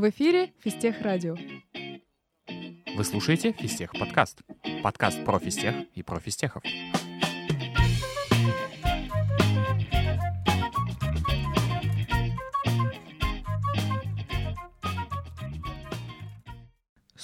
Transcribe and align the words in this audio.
В 0.00 0.08
эфире 0.08 0.54
Фистех 0.60 1.02
Радио. 1.02 1.36
Вы 2.96 3.04
слушаете 3.04 3.52
Фистех 3.52 3.92
подкаст. 3.92 4.40
Подкаст 4.82 5.22
про 5.26 5.38
фистех 5.38 5.74
и 5.94 6.02
про 6.02 6.18
фистехов. 6.18 6.62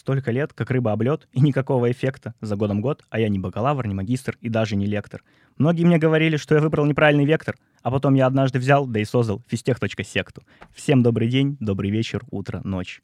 Столько 0.07 0.31
лет, 0.31 0.53
как 0.53 0.71
рыба 0.71 0.93
об 0.93 1.03
лед, 1.03 1.27
и 1.33 1.41
никакого 1.41 1.91
эффекта. 1.91 2.33
За 2.41 2.55
годом 2.55 2.81
год, 2.81 3.03
а 3.11 3.19
я 3.19 3.29
не 3.29 3.41
бакалавр, 3.41 3.89
не 3.89 3.95
магистр 3.97 4.39
и 4.41 4.49
даже 4.49 4.77
не 4.77 4.87
лектор. 4.87 5.25
Многие 5.59 5.83
мне 5.83 5.99
говорили, 5.99 6.37
что 6.37 6.55
я 6.55 6.61
выбрал 6.61 6.87
неправильный 6.87 7.25
вектор, 7.25 7.57
а 7.83 7.91
потом 7.91 8.15
я 8.15 8.27
однажды 8.27 8.61
взял, 8.61 8.87
да 8.87 9.01
и 9.01 9.05
создал 9.05 9.43
фистех.секту. 9.49 10.45
Всем 10.73 11.03
добрый 11.03 11.27
день, 11.27 11.57
добрый 11.59 11.91
вечер, 11.91 12.23
утро, 12.31 12.61
ночь. 12.63 13.01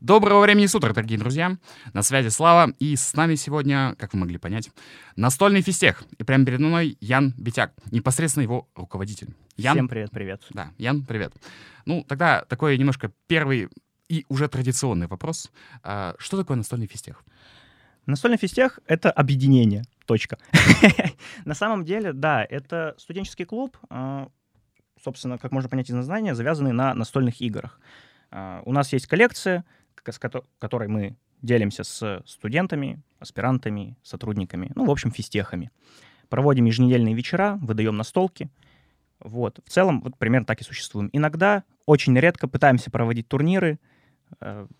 Доброго 0.00 0.40
времени 0.40 0.64
суток, 0.64 0.94
дорогие 0.94 1.18
друзья. 1.18 1.58
На 1.92 2.00
связи 2.00 2.30
Слава, 2.30 2.72
и 2.78 2.96
с 2.96 3.12
нами 3.12 3.34
сегодня, 3.34 3.94
как 3.98 4.14
вы 4.14 4.20
могли 4.20 4.38
понять, 4.38 4.70
настольный 5.16 5.60
фистех. 5.60 6.04
И 6.16 6.24
прямо 6.24 6.46
передо 6.46 6.64
мной 6.64 6.96
Ян 7.02 7.34
Битяк, 7.36 7.74
непосредственно 7.90 8.44
его 8.44 8.66
руководитель. 8.74 9.34
Ян, 9.58 9.74
Всем 9.74 9.88
привет-привет. 9.88 10.40
Да, 10.48 10.70
Ян, 10.78 11.04
привет. 11.04 11.34
Ну, 11.84 12.02
тогда 12.08 12.46
такой 12.48 12.78
немножко 12.78 13.12
первый 13.26 13.68
и 14.10 14.26
уже 14.28 14.48
традиционный 14.48 15.06
вопрос. 15.06 15.52
А, 15.82 16.14
Что 16.18 16.36
такое 16.36 16.56
настольный 16.56 16.88
фистех? 16.88 17.24
Настольный 18.06 18.38
физтех— 18.38 18.80
это 18.86 19.10
объединение. 19.10 19.84
Точка. 20.06 20.38
На 21.44 21.54
самом 21.54 21.84
деле, 21.84 22.12
да, 22.12 22.44
это 22.44 22.94
студенческий 22.98 23.44
клуб, 23.44 23.76
а, 23.88 24.28
собственно, 25.02 25.38
как 25.38 25.52
можно 25.52 25.68
понять 25.70 25.90
из 25.90 25.94
названия, 25.94 26.34
завязанный 26.34 26.72
на 26.72 26.92
настольных 26.94 27.40
играх. 27.40 27.80
А, 28.32 28.62
У 28.64 28.72
нас 28.72 28.92
есть 28.92 29.06
коллекция, 29.06 29.64
с 30.04 30.18
кото- 30.18 30.44
которой 30.58 30.88
мы 30.88 31.16
делимся 31.40 31.84
с 31.84 32.22
студентами, 32.26 33.00
аспирантами, 33.20 33.96
сотрудниками, 34.02 34.72
ну, 34.74 34.86
в 34.86 34.90
общем, 34.90 35.12
физтехами. 35.12 35.70
Проводим 36.28 36.64
еженедельные 36.64 37.14
вечера, 37.14 37.58
выдаем 37.62 37.96
настолки. 37.96 38.50
Вот. 39.20 39.60
В 39.64 39.70
целом, 39.70 40.00
вот 40.00 40.16
примерно 40.16 40.46
так 40.46 40.60
и 40.60 40.64
существуем. 40.64 41.10
Иногда, 41.12 41.62
очень 41.86 42.18
редко 42.18 42.48
пытаемся 42.48 42.90
проводить 42.90 43.28
турниры, 43.28 43.78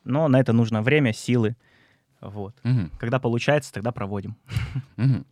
но 0.04 0.28
на 0.28 0.38
это 0.40 0.52
нужно 0.52 0.82
время, 0.82 1.12
силы. 1.12 1.56
Вот. 2.20 2.54
Мгм, 2.64 2.90
Когда 2.98 3.18
получается, 3.18 3.72
тогда 3.72 3.92
проводим. 3.92 4.36
мгм. 4.96 5.24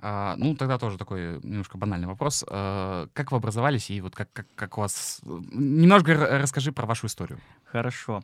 А, 0.00 0.36
Ну, 0.36 0.54
тогда 0.54 0.78
тоже 0.78 0.96
такой 0.98 1.40
немножко 1.42 1.76
банальный 1.78 2.06
вопрос. 2.06 2.44
А, 2.48 3.08
Как 3.12 3.32
вы 3.32 3.38
образовались 3.38 3.90
и 3.90 4.00
вот 4.00 4.14
как, 4.14 4.32
как, 4.32 4.46
как 4.54 4.78
у 4.78 4.82
вас... 4.82 5.20
Немножко 5.24 6.12
р- 6.12 6.40
расскажи 6.42 6.70
про 6.72 6.86
вашу 6.86 7.06
историю. 7.08 7.40
Хорошо. 7.64 8.22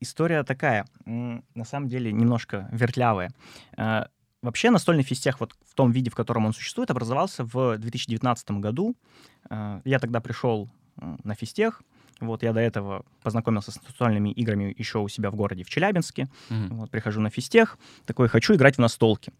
История 0.00 0.42
такая, 0.44 0.84
на 1.06 1.64
самом 1.64 1.88
деле, 1.88 2.12
немножко 2.12 2.68
вертлявая. 2.72 3.30
Э, 3.76 4.04
Вообще 4.42 4.70
настольный 4.70 5.02
физтех 5.02 5.40
вот 5.40 5.56
в 5.64 5.74
том 5.74 5.90
виде, 5.90 6.10
в 6.10 6.14
котором 6.14 6.44
он 6.46 6.52
существует, 6.52 6.90
образовался 6.90 7.42
в 7.44 7.78
2019 7.78 8.50
году. 8.60 8.94
Э, 9.48 9.80
Я 9.84 9.98
тогда 9.98 10.20
пришел 10.20 10.68
на 11.24 11.34
физтех. 11.34 11.82
Вот 12.20 12.42
я 12.42 12.52
до 12.52 12.60
этого 12.60 13.04
познакомился 13.22 13.72
с 13.72 13.82
настольными 13.82 14.30
играми 14.30 14.74
еще 14.76 14.98
у 15.00 15.08
себя 15.08 15.30
в 15.30 15.34
городе, 15.36 15.64
в 15.64 15.68
Челябинске. 15.70 16.28
Мгм. 16.48 16.76
Вот 16.78 16.90
прихожу 16.90 17.20
на 17.20 17.30
физтех, 17.30 17.78
такой, 18.06 18.28
хочу 18.28 18.54
играть 18.54 18.76
в 18.76 18.78
настолки. 18.80 19.32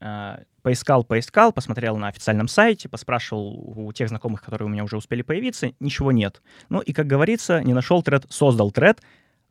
А, 0.00 0.40
Поискал, 0.62 1.04
поискал, 1.04 1.52
посмотрел 1.52 1.96
на 1.96 2.08
официальном 2.08 2.46
сайте, 2.46 2.88
поспрашивал 2.88 3.72
у 3.76 3.92
тех 3.92 4.08
знакомых, 4.10 4.42
которые 4.42 4.66
у 4.66 4.70
меня 4.70 4.84
уже 4.84 4.96
успели 4.98 5.22
появиться, 5.22 5.72
ничего 5.80 6.12
нет. 6.12 6.42
Ну 6.68 6.80
и, 6.80 6.92
как 6.92 7.06
говорится, 7.06 7.62
не 7.64 7.72
нашел 7.72 8.02
тред, 8.02 8.26
создал 8.28 8.70
тред, 8.70 9.00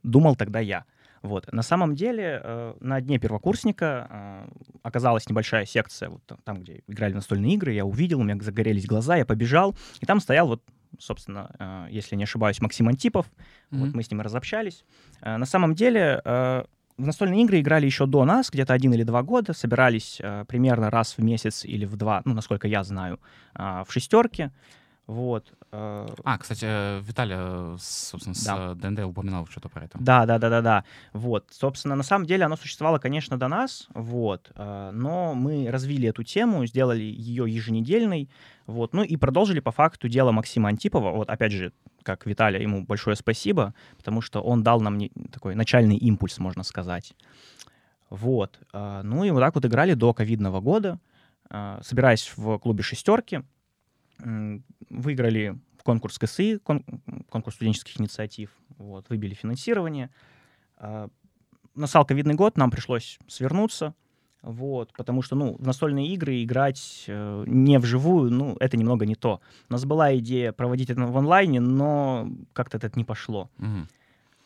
думал 0.04 0.36
тогда 0.36 0.60
я. 0.60 0.84
Вот. 1.22 1.52
На 1.52 1.62
самом 1.62 1.96
деле, 1.96 2.40
э, 2.42 2.74
на 2.80 3.00
дне 3.00 3.18
первокурсника 3.18 4.06
э, 4.08 4.48
оказалась 4.84 5.28
небольшая 5.28 5.66
секция, 5.66 6.08
вот 6.10 6.22
та- 6.26 6.38
там, 6.44 6.62
где 6.62 6.82
играли 6.86 7.12
настольные 7.12 7.54
игры, 7.54 7.72
я 7.72 7.84
увидел, 7.84 8.20
у 8.20 8.22
меня 8.22 8.38
загорелись 8.40 8.86
глаза, 8.86 9.16
я 9.16 9.26
побежал, 9.26 9.74
и 10.00 10.06
там 10.06 10.20
стоял 10.20 10.46
вот, 10.46 10.62
собственно, 10.98 11.50
э, 11.58 11.86
если 11.90 12.16
не 12.16 12.24
ошибаюсь, 12.24 12.60
Максим 12.60 12.88
Антипов, 12.88 13.26
вот 13.70 13.88
Мгм. 13.88 13.96
мы 13.96 14.02
с 14.02 14.10
ним 14.10 14.20
разобщались. 14.20 14.84
Э, 15.22 15.36
На 15.36 15.46
самом 15.46 15.74
деле, 15.74 16.20
э, 16.24 16.64
в 16.98 17.06
настольные 17.06 17.42
игры 17.44 17.60
играли 17.60 17.86
еще 17.86 18.06
до 18.06 18.24
нас, 18.24 18.50
где-то 18.50 18.74
один 18.74 18.92
или 18.92 19.04
два 19.04 19.22
года, 19.22 19.52
собирались 19.54 20.20
примерно 20.48 20.90
раз 20.90 21.16
в 21.16 21.22
месяц 21.22 21.64
или 21.64 21.86
в 21.86 21.96
два, 21.96 22.20
ну, 22.26 22.34
насколько 22.34 22.68
я 22.68 22.82
знаю, 22.84 23.18
в 23.54 23.86
шестерке. 23.88 24.50
Вот. 25.06 25.52
Э, 25.72 26.06
А, 26.24 26.38
кстати, 26.38 26.64
э, 26.68 27.00
Виталий, 27.00 27.34
э, 27.38 27.76
собственно, 27.78 28.34
с 28.34 28.44
Да. 28.44 28.74
ДНД 28.74 29.00
упоминал 29.00 29.46
что-то 29.46 29.68
про 29.68 29.84
это. 29.84 29.98
Да, 30.00 30.26
да, 30.26 30.38
да, 30.38 30.48
да, 30.50 30.60
да. 30.60 30.84
Вот, 31.12 31.46
собственно, 31.50 31.94
на 31.96 32.02
самом 32.02 32.26
деле 32.26 32.44
оно 32.44 32.56
существовало, 32.56 32.98
конечно, 32.98 33.38
до 33.38 33.48
нас, 33.48 33.88
вот, 33.94 34.50
но 34.56 35.34
мы 35.34 35.70
развили 35.70 36.08
эту 36.08 36.22
тему, 36.22 36.66
сделали 36.66 37.02
ее 37.02 37.44
еженедельной, 37.48 38.28
вот, 38.66 38.94
ну 38.94 39.02
и 39.02 39.16
продолжили 39.16 39.60
по 39.60 39.70
факту 39.72 40.08
дело 40.08 40.32
Максима 40.32 40.68
Антипова. 40.68 41.10
Вот, 41.12 41.28
опять 41.30 41.52
же, 41.52 41.72
как 42.02 42.26
Виталий, 42.26 42.62
ему 42.62 42.84
большое 42.84 43.16
спасибо, 43.16 43.74
потому 43.96 44.20
что 44.20 44.40
он 44.40 44.62
дал 44.62 44.80
нам 44.80 44.98
такой 45.32 45.54
начальный 45.54 45.96
импульс, 45.96 46.38
можно 46.38 46.62
сказать. 46.62 47.14
Вот. 48.10 48.58
Ну 48.72 49.24
и 49.24 49.30
вот 49.30 49.40
так 49.40 49.54
вот 49.54 49.64
играли 49.64 49.94
до 49.94 50.12
ковидного 50.14 50.60
года, 50.60 50.98
собираясь 51.82 52.32
в 52.36 52.58
клубе 52.58 52.82
«шестерки», 52.82 53.42
выиграли 54.88 55.58
конкурс 55.82 56.18
КСИ, 56.18 56.58
кон- 56.58 56.84
конкурс 57.28 57.56
студенческих 57.56 58.00
инициатив, 58.00 58.50
вот, 58.78 59.08
выбили 59.08 59.34
финансирование. 59.34 60.10
А, 60.76 61.08
Настал 61.74 62.04
ковидный 62.04 62.34
год, 62.34 62.56
нам 62.56 62.70
пришлось 62.70 63.18
свернуться, 63.28 63.94
вот, 64.42 64.92
потому 64.96 65.22
что, 65.22 65.36
ну, 65.36 65.54
в 65.54 65.66
настольные 65.66 66.08
игры 66.08 66.42
играть 66.42 67.04
э, 67.06 67.44
не 67.46 67.78
вживую, 67.78 68.30
ну, 68.30 68.56
это 68.58 68.76
немного 68.76 69.06
не 69.06 69.14
то. 69.14 69.40
У 69.68 69.72
нас 69.72 69.84
была 69.84 70.16
идея 70.16 70.52
проводить 70.52 70.90
это 70.90 71.00
в 71.02 71.16
онлайне, 71.16 71.60
но 71.60 72.28
как-то 72.52 72.78
это 72.78 72.90
не 72.96 73.04
пошло. 73.04 73.50
Мгм. 73.58 73.88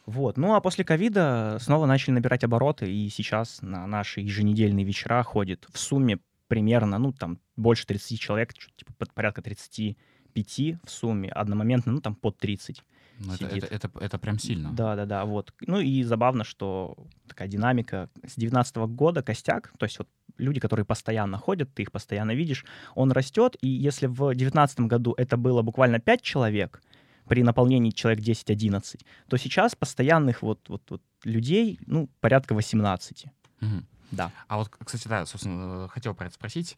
Вот. 0.07 0.37
Ну 0.37 0.55
а 0.55 0.61
после 0.61 0.85
ковида 0.85 1.57
снова 1.61 1.87
начали 1.87 2.15
набирать 2.15 2.45
обороты, 2.45 2.93
и 2.93 3.09
сейчас 3.09 3.63
на 3.63 3.87
наши 3.87 4.21
еженедельные 4.21 4.85
вечера 4.85 5.23
ходит 5.23 5.67
в 5.73 5.79
сумме 5.79 6.19
примерно, 6.49 6.99
ну, 6.99 7.13
там, 7.13 7.39
больше 7.57 7.87
30 7.87 8.21
человек, 8.21 8.55
типа 8.55 8.93
под 8.99 9.13
порядка 9.13 9.43
35 9.43 10.77
в 10.85 10.91
сумме, 10.91 11.29
одномоментно, 11.31 11.93
ну, 11.93 12.01
там, 12.01 12.15
под 12.15 12.39
30. 12.39 12.83
Ну, 13.21 13.35
это, 13.35 13.49
сидит. 13.49 13.65
это, 13.65 13.75
это, 13.75 13.91
это 14.01 14.19
прям 14.19 14.39
сильно. 14.39 14.73
Да, 14.73 14.97
да, 14.97 15.07
да, 15.07 15.25
вот. 15.25 15.53
Ну 15.67 15.81
и 15.81 16.03
забавно, 16.03 16.45
что 16.45 16.97
такая 17.29 17.49
динамика 17.49 18.11
с 18.27 18.35
19 18.37 18.77
года 18.77 19.23
костяк, 19.23 19.73
то 19.79 19.85
есть 19.85 19.99
вот 19.99 20.09
люди, 20.37 20.59
которые 20.61 20.85
постоянно 20.85 21.39
ходят, 21.39 21.73
ты 21.75 21.83
их 21.83 21.93
постоянно 21.93 22.35
видишь, 22.35 22.65
он 22.95 23.13
растет, 23.13 23.57
и 23.61 23.69
если 23.69 24.07
в 24.09 24.35
19 24.35 24.81
году 24.81 25.15
это 25.17 25.37
было 25.37 25.63
буквально 25.63 26.01
5 26.01 26.23
человек, 26.23 26.83
при 27.29 27.43
наполнении 27.43 27.91
человек 27.91 28.23
10-11, 28.23 29.01
то 29.29 29.37
сейчас 29.37 29.75
постоянных 29.75 30.43
вот, 30.43 30.69
вот, 30.69 30.83
вот 30.91 31.03
людей, 31.25 31.79
ну, 31.87 32.09
порядка 32.21 32.55
18. 32.55 33.27
Мгм. 33.61 33.87
Да. 34.15 34.31
А 34.49 34.57
вот, 34.59 34.71
кстати, 34.85 35.09
да, 35.09 35.27
собственно, 35.27 35.85
э, 35.85 35.89
хотел 35.89 36.15
про 36.15 36.27
это 36.27 36.35
спросить. 36.35 36.77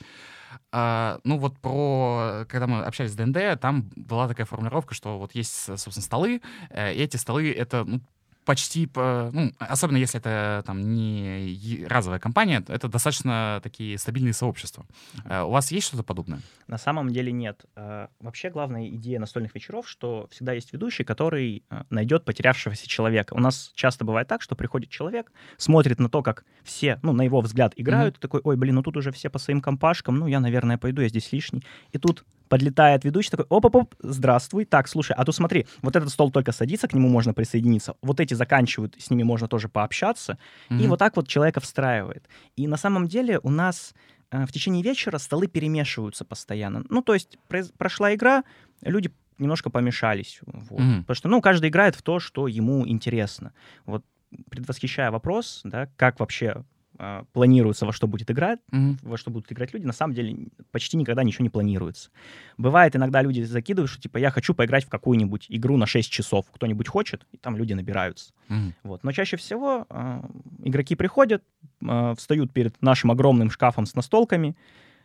А, 0.72 1.20
ну 1.24 1.38
вот 1.38 1.58
про, 1.58 2.44
когда 2.48 2.66
мы 2.66 2.82
общались 2.82 3.12
с 3.12 3.14
ДНД, 3.14 3.60
там 3.60 3.90
была 3.94 4.28
такая 4.28 4.46
формулировка, 4.46 4.94
что 4.94 5.18
вот 5.18 5.34
есть, 5.34 5.52
собственно, 5.52 6.02
столы, 6.02 6.42
э, 6.70 6.94
и 6.94 6.98
эти 6.98 7.16
столы— 7.16 7.52
это 7.56 7.84
ну, 7.84 8.00
почти, 8.46 8.86
по- 8.86 9.30
ну, 9.32 9.52
особенно 9.58 9.98
если 9.98 10.18
это 10.20 10.62
там 10.64 10.94
не 10.94 11.84
разовая 11.86 12.18
компания, 12.20 12.64
это 12.68 12.88
достаточно 12.88 13.60
такие 13.62 13.98
стабильные 13.98 14.32
сообщества. 14.32 14.86
Э, 15.24 15.42
У 15.42 15.50
вас 15.50 15.70
есть 15.72 15.88
что-то 15.88 16.02
подобное? 16.02 16.40
На 16.68 16.78
самом 16.78 17.10
деле 17.10 17.32
нет. 17.32 17.64
Э, 17.76 18.06
Вообще 18.20 18.48
главная 18.50 18.88
идея 18.88 19.18
настольных 19.20 19.54
вечеров, 19.54 19.88
что 19.88 20.28
всегда 20.30 20.52
есть 20.52 20.72
ведущий, 20.72 21.04
который 21.04 21.64
э, 21.70 21.82
найдет 21.90 22.24
потерявшегося 22.24 22.88
человека. 22.88 23.34
У 23.34 23.40
нас 23.40 23.72
часто 23.74 24.04
бывает 24.04 24.28
так, 24.28 24.40
что 24.42 24.54
приходит 24.56 24.88
человек, 24.90 25.32
смотрит 25.58 25.98
на 25.98 26.08
то, 26.08 26.22
как 26.22 26.44
все, 26.62 26.98
ну, 27.02 27.12
на 27.12 27.22
его 27.22 27.40
взгляд, 27.40 27.72
играют, 27.76 28.16
и 28.16 28.20
такой, 28.20 28.40
ой, 28.44 28.56
блин, 28.56 28.76
ну 28.76 28.82
тут 28.82 28.96
уже 28.96 29.10
все 29.12 29.28
по 29.28 29.38
своим 29.38 29.60
компашкам, 29.60 30.16
ну, 30.18 30.26
я, 30.28 30.40
наверное, 30.40 30.78
пойду, 30.78 31.02
я 31.02 31.08
здесь 31.08 31.32
лишний. 31.32 31.62
И 31.92 31.98
тут 31.98 32.24
подлетает 32.48 33.04
ведущий 33.04 33.30
такой, 33.30 33.46
оп-оп-оп, 33.48 33.94
здравствуй, 34.00 34.64
так, 34.64 34.88
слушай, 34.88 35.14
а 35.16 35.24
то 35.24 35.32
смотри, 35.32 35.66
вот 35.82 35.96
этот 35.96 36.10
стол 36.10 36.30
только 36.30 36.52
садится, 36.52 36.88
к 36.88 36.94
нему 36.94 37.08
можно 37.08 37.34
присоединиться, 37.34 37.94
вот 38.02 38.20
эти 38.20 38.34
заканчивают, 38.34 38.94
с 38.98 39.10
ними 39.10 39.22
можно 39.22 39.48
тоже 39.48 39.68
пообщаться, 39.68 40.38
и 40.70 40.74
Мгм. 40.74 40.88
вот 40.90 40.98
так 40.98 41.16
вот 41.16 41.28
человека 41.28 41.60
встраивает. 41.60 42.28
И 42.56 42.68
на 42.68 42.76
самом 42.76 43.08
деле 43.08 43.38
у 43.42 43.50
нас 43.50 43.94
э, 44.30 44.44
в 44.44 44.52
течение 44.52 44.82
вечера 44.82 45.18
столы 45.18 45.46
перемешиваются 45.46 46.24
постоянно. 46.24 46.84
Ну, 46.88 47.02
то 47.02 47.14
есть 47.14 47.38
прошла 47.78 48.14
игра, 48.14 48.42
люди 48.82 49.10
немножко 49.38 49.70
помешались. 49.70 50.40
Вот. 50.46 50.80
Мгм. 50.80 51.00
Потому 51.02 51.14
что, 51.16 51.28
ну, 51.28 51.40
каждый 51.40 51.68
играет 51.68 51.94
в 51.94 52.02
то, 52.02 52.18
что 52.18 52.48
ему 52.48 52.86
интересно. 52.88 53.52
Вот 53.84 54.04
предвосхищая 54.50 55.10
вопрос, 55.10 55.60
да, 55.64 55.88
как 55.96 56.18
вообще 56.20 56.64
э, 56.98 57.22
планируется, 57.32 57.86
во 57.86 57.92
что 57.92 58.06
будет 58.06 58.30
играть, 58.30 58.58
Мгм. 58.70 58.98
во 59.02 59.16
что 59.16 59.30
будут 59.30 59.50
играть 59.52 59.72
люди, 59.72 59.84
на 59.86 59.92
самом 59.92 60.14
деле 60.14 60.48
почти 60.70 60.96
никогда 60.96 61.22
ничего 61.24 61.42
не 61.44 61.50
планируется. 61.50 62.10
Бывает, 62.58 62.96
иногда 62.96 63.22
люди 63.22 63.42
закидывают, 63.42 63.90
что 63.90 64.00
типа 64.00 64.18
я 64.18 64.30
хочу 64.30 64.54
поиграть 64.54 64.84
в 64.84 64.88
какую-нибудь 64.88 65.46
игру 65.48 65.76
на 65.76 65.86
6 65.86 66.10
часов. 66.10 66.46
Кто-нибудь 66.52 66.88
хочет, 66.88 67.26
и 67.32 67.36
там 67.36 67.56
люди 67.56 67.72
набираются. 67.74 68.32
Мгм. 68.48 68.74
Вот. 68.82 69.04
Но 69.04 69.12
чаще 69.12 69.36
всего 69.36 69.86
э, 69.88 70.22
игроки 70.64 70.94
приходят, 70.96 71.42
э, 71.82 72.14
встают 72.16 72.52
перед 72.52 72.80
нашим 72.82 73.10
огромным 73.10 73.50
шкафом 73.50 73.86
с 73.86 73.94
настолками, 73.94 74.56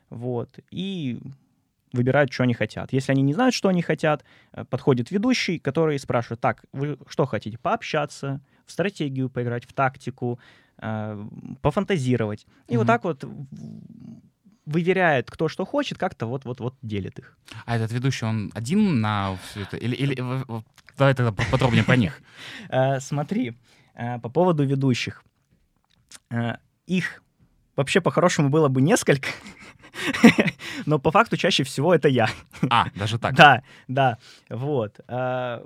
вот, 0.09 0.59
и 0.71 1.19
выбирают, 1.93 2.31
что 2.31 2.43
они 2.43 2.53
хотят. 2.53 2.93
Если 2.93 3.11
они 3.11 3.21
не 3.21 3.33
знают, 3.33 3.53
что 3.55 3.69
они 3.69 3.81
хотят, 3.81 4.23
э, 4.53 4.63
подходит 4.65 5.11
ведущий, 5.11 5.59
который 5.59 5.99
спрашивает, 5.99 6.39
так, 6.41 6.63
вы 6.73 6.97
что 7.07 7.25
хотите, 7.25 7.57
пообщаться, 7.57 8.39
в 8.65 8.71
стратегию 8.71 9.29
поиграть, 9.29 9.65
в 9.65 9.73
тактику, 9.73 10.39
э, 10.77 11.25
пофантазировать. 11.61 12.45
И 12.67 12.77
вот 12.77 12.83
Мгм. 12.83 12.87
так 12.87 13.03
вот 13.03 13.25
выверяет, 14.65 15.29
кто 15.31 15.47
что 15.49 15.65
хочет, 15.65 15.97
как-то 15.97 16.27
вот-вот-вот 16.27 16.75
делит 16.81 17.19
их. 17.19 17.37
А 17.65 17.75
этот 17.75 17.91
ведущий, 17.91 18.25
он 18.25 18.51
один 18.53 19.01
на 19.01 19.35
все 19.49 19.61
это? 19.63 19.77
Или, 19.77 19.95
или 19.95 20.15
давай 20.97 21.13
тогда 21.13 21.31
подробнее 21.51 21.83
про 21.83 21.95
них. 21.97 22.21
Э, 22.69 22.99
смотри, 22.99 23.57
э, 23.95 24.19
по 24.19 24.29
поводу 24.29 24.63
ведущих. 24.63 25.23
Их 26.87 27.23
вообще 27.75 28.01
по-хорошему 28.01 28.49
было 28.49 28.67
бы 28.69 28.81
несколько, 28.81 29.27
но 30.85 30.99
по 30.99 31.11
факту 31.11 31.37
чаще 31.37 31.63
всего 31.63 31.93
это 31.93 32.07
я. 32.07 32.27
А, 32.69 32.87
даже 32.95 33.17
так. 33.19 33.35
Да, 33.35 33.61
да, 33.87 34.17
вот. 34.49 34.99
Э, 35.07 35.63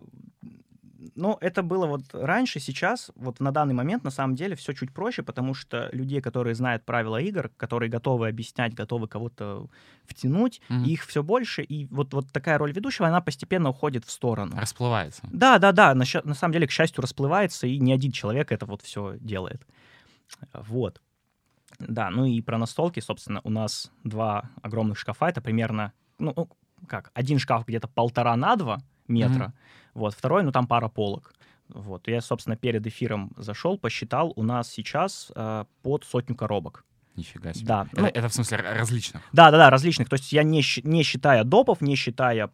Ну, 1.15 1.37
это 1.41 1.61
было 1.61 1.85
вот 1.87 2.01
раньше, 2.13 2.59
сейчас, 2.59 3.11
вот 3.15 3.39
на 3.39 3.51
данный 3.51 3.73
момент, 3.75 4.03
на 4.03 4.11
самом 4.11 4.35
деле, 4.35 4.55
все 4.55 4.73
чуть 4.73 4.91
проще, 4.93 5.23
потому 5.23 5.53
что 5.53 5.89
людей, 5.93 6.19
которые 6.21 6.55
знают 6.55 6.83
правила 6.85 7.21
игр, 7.21 7.49
которые 7.57 7.89
готовы 7.89 8.27
объяснять, 8.27 8.73
готовы 8.73 9.07
кого-то 9.07 9.67
втянуть, 10.07 10.61
Мгм. 10.69 10.83
их 10.85 11.05
все 11.05 11.21
больше, 11.21 11.61
и 11.63 11.85
вот, 11.91 12.13
вот 12.13 12.31
такая 12.31 12.57
роль 12.57 12.71
ведущего, 12.71 13.07
она 13.07 13.21
постепенно 13.21 13.69
уходит 13.69 14.03
в 14.05 14.09
сторону. 14.11 14.57
Расплывается. 14.57 15.21
Да, 15.31 15.59
да, 15.59 15.71
да, 15.71 15.93
на, 15.93 16.05
на 16.23 16.33
самом 16.33 16.53
деле, 16.53 16.65
к 16.67 16.71
счастью, 16.71 17.01
расплывается, 17.01 17.67
и 17.67 17.79
не 17.79 17.93
один 17.93 18.11
человек 18.11 18.51
это 18.51 18.65
вот 18.65 18.81
все 18.81 19.15
делает. 19.19 19.61
Вот. 20.53 21.01
Да, 21.79 22.09
ну 22.09 22.25
и 22.25 22.41
про 22.41 22.57
настолки, 22.57 22.99
собственно, 22.99 23.41
у 23.43 23.49
нас 23.49 23.91
два 24.03 24.49
огромных 24.61 24.97
шкафа, 24.97 25.27
это 25.27 25.41
примерно, 25.41 25.93
ну, 26.19 26.33
ну, 26.35 26.49
как, 26.87 27.11
один 27.13 27.39
шкаф 27.39 27.65
где-то 27.65 27.87
полтора 27.87 28.35
на 28.35 28.55
два 28.55 28.79
метра, 29.07 29.45
Мгм. 29.45 29.53
вот, 29.93 30.13
второй, 30.13 30.43
ну, 30.43 30.51
там 30.51 30.67
пара 30.67 30.87
полок. 30.87 31.33
Вот, 31.69 32.07
я, 32.07 32.21
собственно, 32.21 32.55
перед 32.55 32.85
эфиром 32.85 33.31
зашел, 33.37 33.77
посчитал, 33.77 34.33
у 34.35 34.43
нас 34.43 34.69
сейчас 34.69 35.31
э, 35.35 35.65
под 35.81 36.03
сотню 36.03 36.35
коробок. 36.35 36.85
Нифига 37.15 37.53
себе. 37.53 37.65
Да, 37.65 37.87
Это, 37.91 38.01
ну, 38.01 38.07
это 38.07 38.29
в 38.29 38.33
смысле 38.33 38.57
различных. 38.57 39.23
да, 39.31 39.49
да, 39.49 39.57
да, 39.57 39.69
различных. 39.69 40.09
То 40.09 40.15
есть 40.15 40.31
я 40.33 40.43
не, 40.43 40.61
не 40.83 41.03
считая 41.03 41.43
допов, 41.43 41.81
не 41.81 41.95
считая 41.95 42.51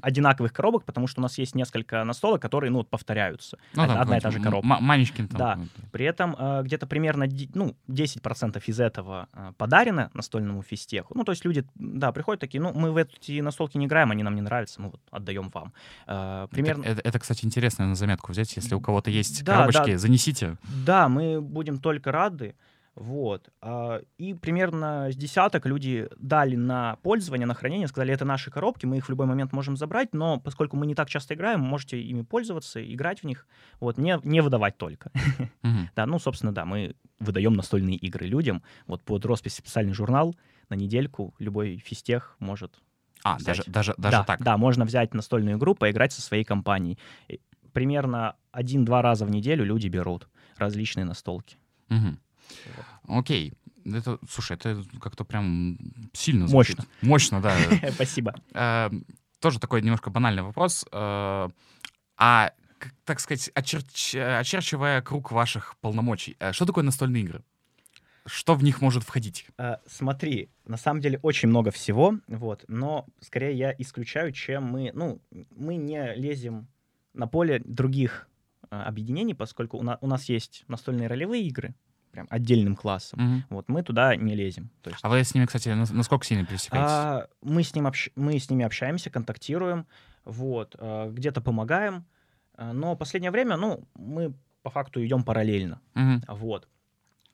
одинаковых 0.00 0.52
коробок, 0.52 0.84
потому 0.84 1.06
что 1.06 1.20
у 1.20 1.22
нас 1.22 1.38
есть 1.38 1.54
несколько 1.54 2.04
настолок, 2.04 2.40
которые, 2.42 2.70
ну, 2.70 2.84
повторяются. 2.84 3.58
Ну, 3.74 3.82
Одна- 3.82 4.04
там 4.04 4.14
и 4.14 4.20
та 4.20 4.30
же 4.30 4.40
коробка. 4.40 4.74
м- 4.74 4.84
Манечкин 4.84 5.28
там. 5.28 5.38
Да. 5.38 5.58
При 5.92 6.04
этом 6.04 6.34
э, 6.38 6.62
где-то 6.64 6.86
примерно 6.86 7.26
ну, 7.54 7.76
10% 7.88 8.62
из 8.66 8.80
этого 8.80 9.28
э, 9.32 9.52
подарено 9.56 10.10
настольному 10.14 10.62
физтеху. 10.62 11.14
Ну, 11.16 11.24
то 11.24 11.32
есть 11.32 11.44
люди, 11.44 11.64
да, 11.74 12.12
приходят 12.12 12.40
такие, 12.40 12.60
ну, 12.62 12.72
мы 12.72 12.92
в 12.92 12.96
эти 12.96 13.40
настолки 13.40 13.78
не 13.78 13.86
играем, 13.86 14.10
они 14.10 14.22
нам 14.22 14.34
не 14.34 14.42
нравятся, 14.42 14.80
мы 14.82 14.90
вот 14.90 15.00
отдаем 15.10 15.50
вам. 15.54 15.72
Э, 16.06 16.46
примерно... 16.50 16.82
Это, 16.84 16.92
это, 17.00 17.08
это, 17.08 17.18
кстати, 17.18 17.44
интересно 17.44 17.86
на 17.86 17.94
заметку 17.94 18.32
взять. 18.32 18.56
Если 18.56 18.74
у 18.74 18.80
кого-то 18.80 19.10
есть 19.10 19.44
Да, 19.44 19.56
коробочки, 19.56 19.92
да. 19.92 19.98
занесите. 19.98 20.56
Да, 20.84 21.08
мы 21.08 21.40
будем 21.40 21.78
только 21.78 22.12
рады. 22.12 22.54
Вот. 22.96 23.50
А, 23.60 24.00
И 24.16 24.32
примерно 24.34 25.10
с 25.12 25.16
десяток 25.16 25.66
люди 25.66 26.08
дали 26.18 26.56
на 26.56 26.96
пользование, 27.02 27.46
на 27.46 27.52
хранение, 27.54 27.86
сказали, 27.88 28.14
это 28.14 28.24
наши 28.24 28.50
коробки, 28.50 28.86
мы 28.86 28.96
их 28.96 29.06
в 29.06 29.10
любой 29.10 29.26
момент 29.26 29.52
можем 29.52 29.76
забрать, 29.76 30.14
но 30.14 30.40
поскольку 30.40 30.76
мы 30.76 30.86
не 30.86 30.94
так 30.94 31.08
часто 31.10 31.34
играем, 31.34 31.60
можете 31.60 32.00
ими 32.00 32.22
пользоваться, 32.22 32.82
играть 32.82 33.20
в 33.20 33.24
них, 33.24 33.46
вот, 33.80 33.98
не, 33.98 34.18
не 34.24 34.40
выдавать 34.40 34.76
только. 34.78 35.12
Да, 35.94 36.06
ну, 36.06 36.18
собственно, 36.18 36.52
да, 36.52 36.64
мы 36.64 36.96
выдаем 37.20 37.52
настольные 37.52 37.96
игры 37.96 38.26
людям. 38.26 38.62
Вот 38.86 39.02
под 39.02 39.24
роспись 39.26 39.54
специальный 39.56 39.92
журнал 39.94 40.34
на 40.68 40.74
недельку 40.74 41.34
любой 41.38 41.78
физтех 41.78 42.36
может 42.38 42.80
А, 43.24 43.36
взять. 43.36 43.46
даже, 43.58 43.62
даже, 43.66 43.94
даже 43.98 44.16
да, 44.18 44.24
так. 44.24 44.42
Да, 44.42 44.56
можно 44.56 44.84
взять 44.84 45.12
настольную 45.14 45.58
игру, 45.58 45.74
поиграть 45.74 46.12
со 46.12 46.22
своей 46.22 46.44
компанией. 46.44 46.98
Примерно 47.72 48.36
один-два 48.52 49.02
раза 49.02 49.26
в 49.26 49.30
неделю 49.30 49.64
люди 49.64 49.88
берут 49.88 50.28
различные 50.56 51.04
настолки. 51.04 51.56
Мгм. 51.88 52.18
Окей. 53.08 53.52
Это, 53.84 54.18
слушай, 54.28 54.54
это 54.56 54.82
как-то 55.00 55.24
прям 55.24 55.78
сильно 56.12 56.48
звучит. 56.48 56.78
Мощно. 56.78 56.92
Мощно, 57.02 57.40
да. 57.40 57.56
Спасибо. 57.92 58.34
Э, 58.52 58.90
Тоже 59.40 59.60
такой 59.60 59.80
немножко 59.82 60.10
банальный 60.10 60.42
вопрос. 60.42 60.84
Э, 60.90 61.48
А, 62.18 62.52
так 63.04 63.20
сказать, 63.20 63.50
очерч- 63.54 64.38
очерчивая 64.40 65.02
круг 65.02 65.30
ваших 65.30 65.76
полномочий, 65.80 66.36
э, 66.40 66.52
что 66.52 66.64
такое 66.66 66.82
настольные 66.84 67.22
игры? 67.22 67.42
Что 68.26 68.54
в 68.56 68.64
них 68.64 68.80
может 68.80 69.04
входить? 69.04 69.46
Смотри, 69.86 70.48
на 70.64 70.76
самом 70.76 71.00
деле 71.00 71.20
очень 71.22 71.48
много 71.48 71.70
всего, 71.70 72.18
вот, 72.26 72.64
но 72.66 73.06
скорее 73.20 73.56
я 73.56 73.72
исключаю, 73.78 74.32
чем 74.32 74.64
мы, 74.64 74.90
ну, 74.94 75.20
мы 75.54 75.76
не 75.76 76.12
лезем 76.16 76.66
на 77.14 77.28
поле 77.28 77.60
других 77.64 78.28
а, 78.68 78.84
объединений, 78.86 79.34
поскольку 79.34 79.78
у, 79.78 79.82
на- 79.84 79.98
у 80.00 80.08
нас 80.08 80.28
есть 80.28 80.64
настольные 80.66 81.06
ролевые 81.06 81.44
игры, 81.44 81.76
прям 82.16 82.26
отдельным 82.30 82.76
классом. 82.76 83.20
Мгм. 83.22 83.44
Вот 83.50 83.68
мы 83.68 83.82
туда 83.82 84.16
не 84.16 84.34
лезем. 84.34 84.70
То 84.82 84.88
есть 84.90 85.00
А 85.04 85.08
вы 85.10 85.22
с 85.22 85.34
ними, 85.34 85.44
кстати, 85.44 85.68
нас- 85.68 85.90
насколько 85.90 86.24
сильно 86.24 86.46
пересекаетесь? 86.46 86.90
А, 86.90 87.26
мы, 87.42 87.62
с 87.62 87.74
ним 87.74 87.86
общ- 87.86 88.10
мы 88.16 88.38
с 88.38 88.48
ними 88.48 88.64
общаемся, 88.64 89.10
контактируем, 89.10 89.86
вот, 90.24 90.74
а, 90.78 91.10
где-то 91.10 91.42
помогаем, 91.42 92.06
а, 92.54 92.72
но 92.72 92.96
последнее 92.96 93.30
время, 93.30 93.56
ну, 93.58 93.86
мы 93.94 94.32
по 94.62 94.70
факту 94.70 95.04
идем 95.04 95.24
параллельно, 95.24 95.78
Мгм. 95.94 96.22
вот. 96.28 96.68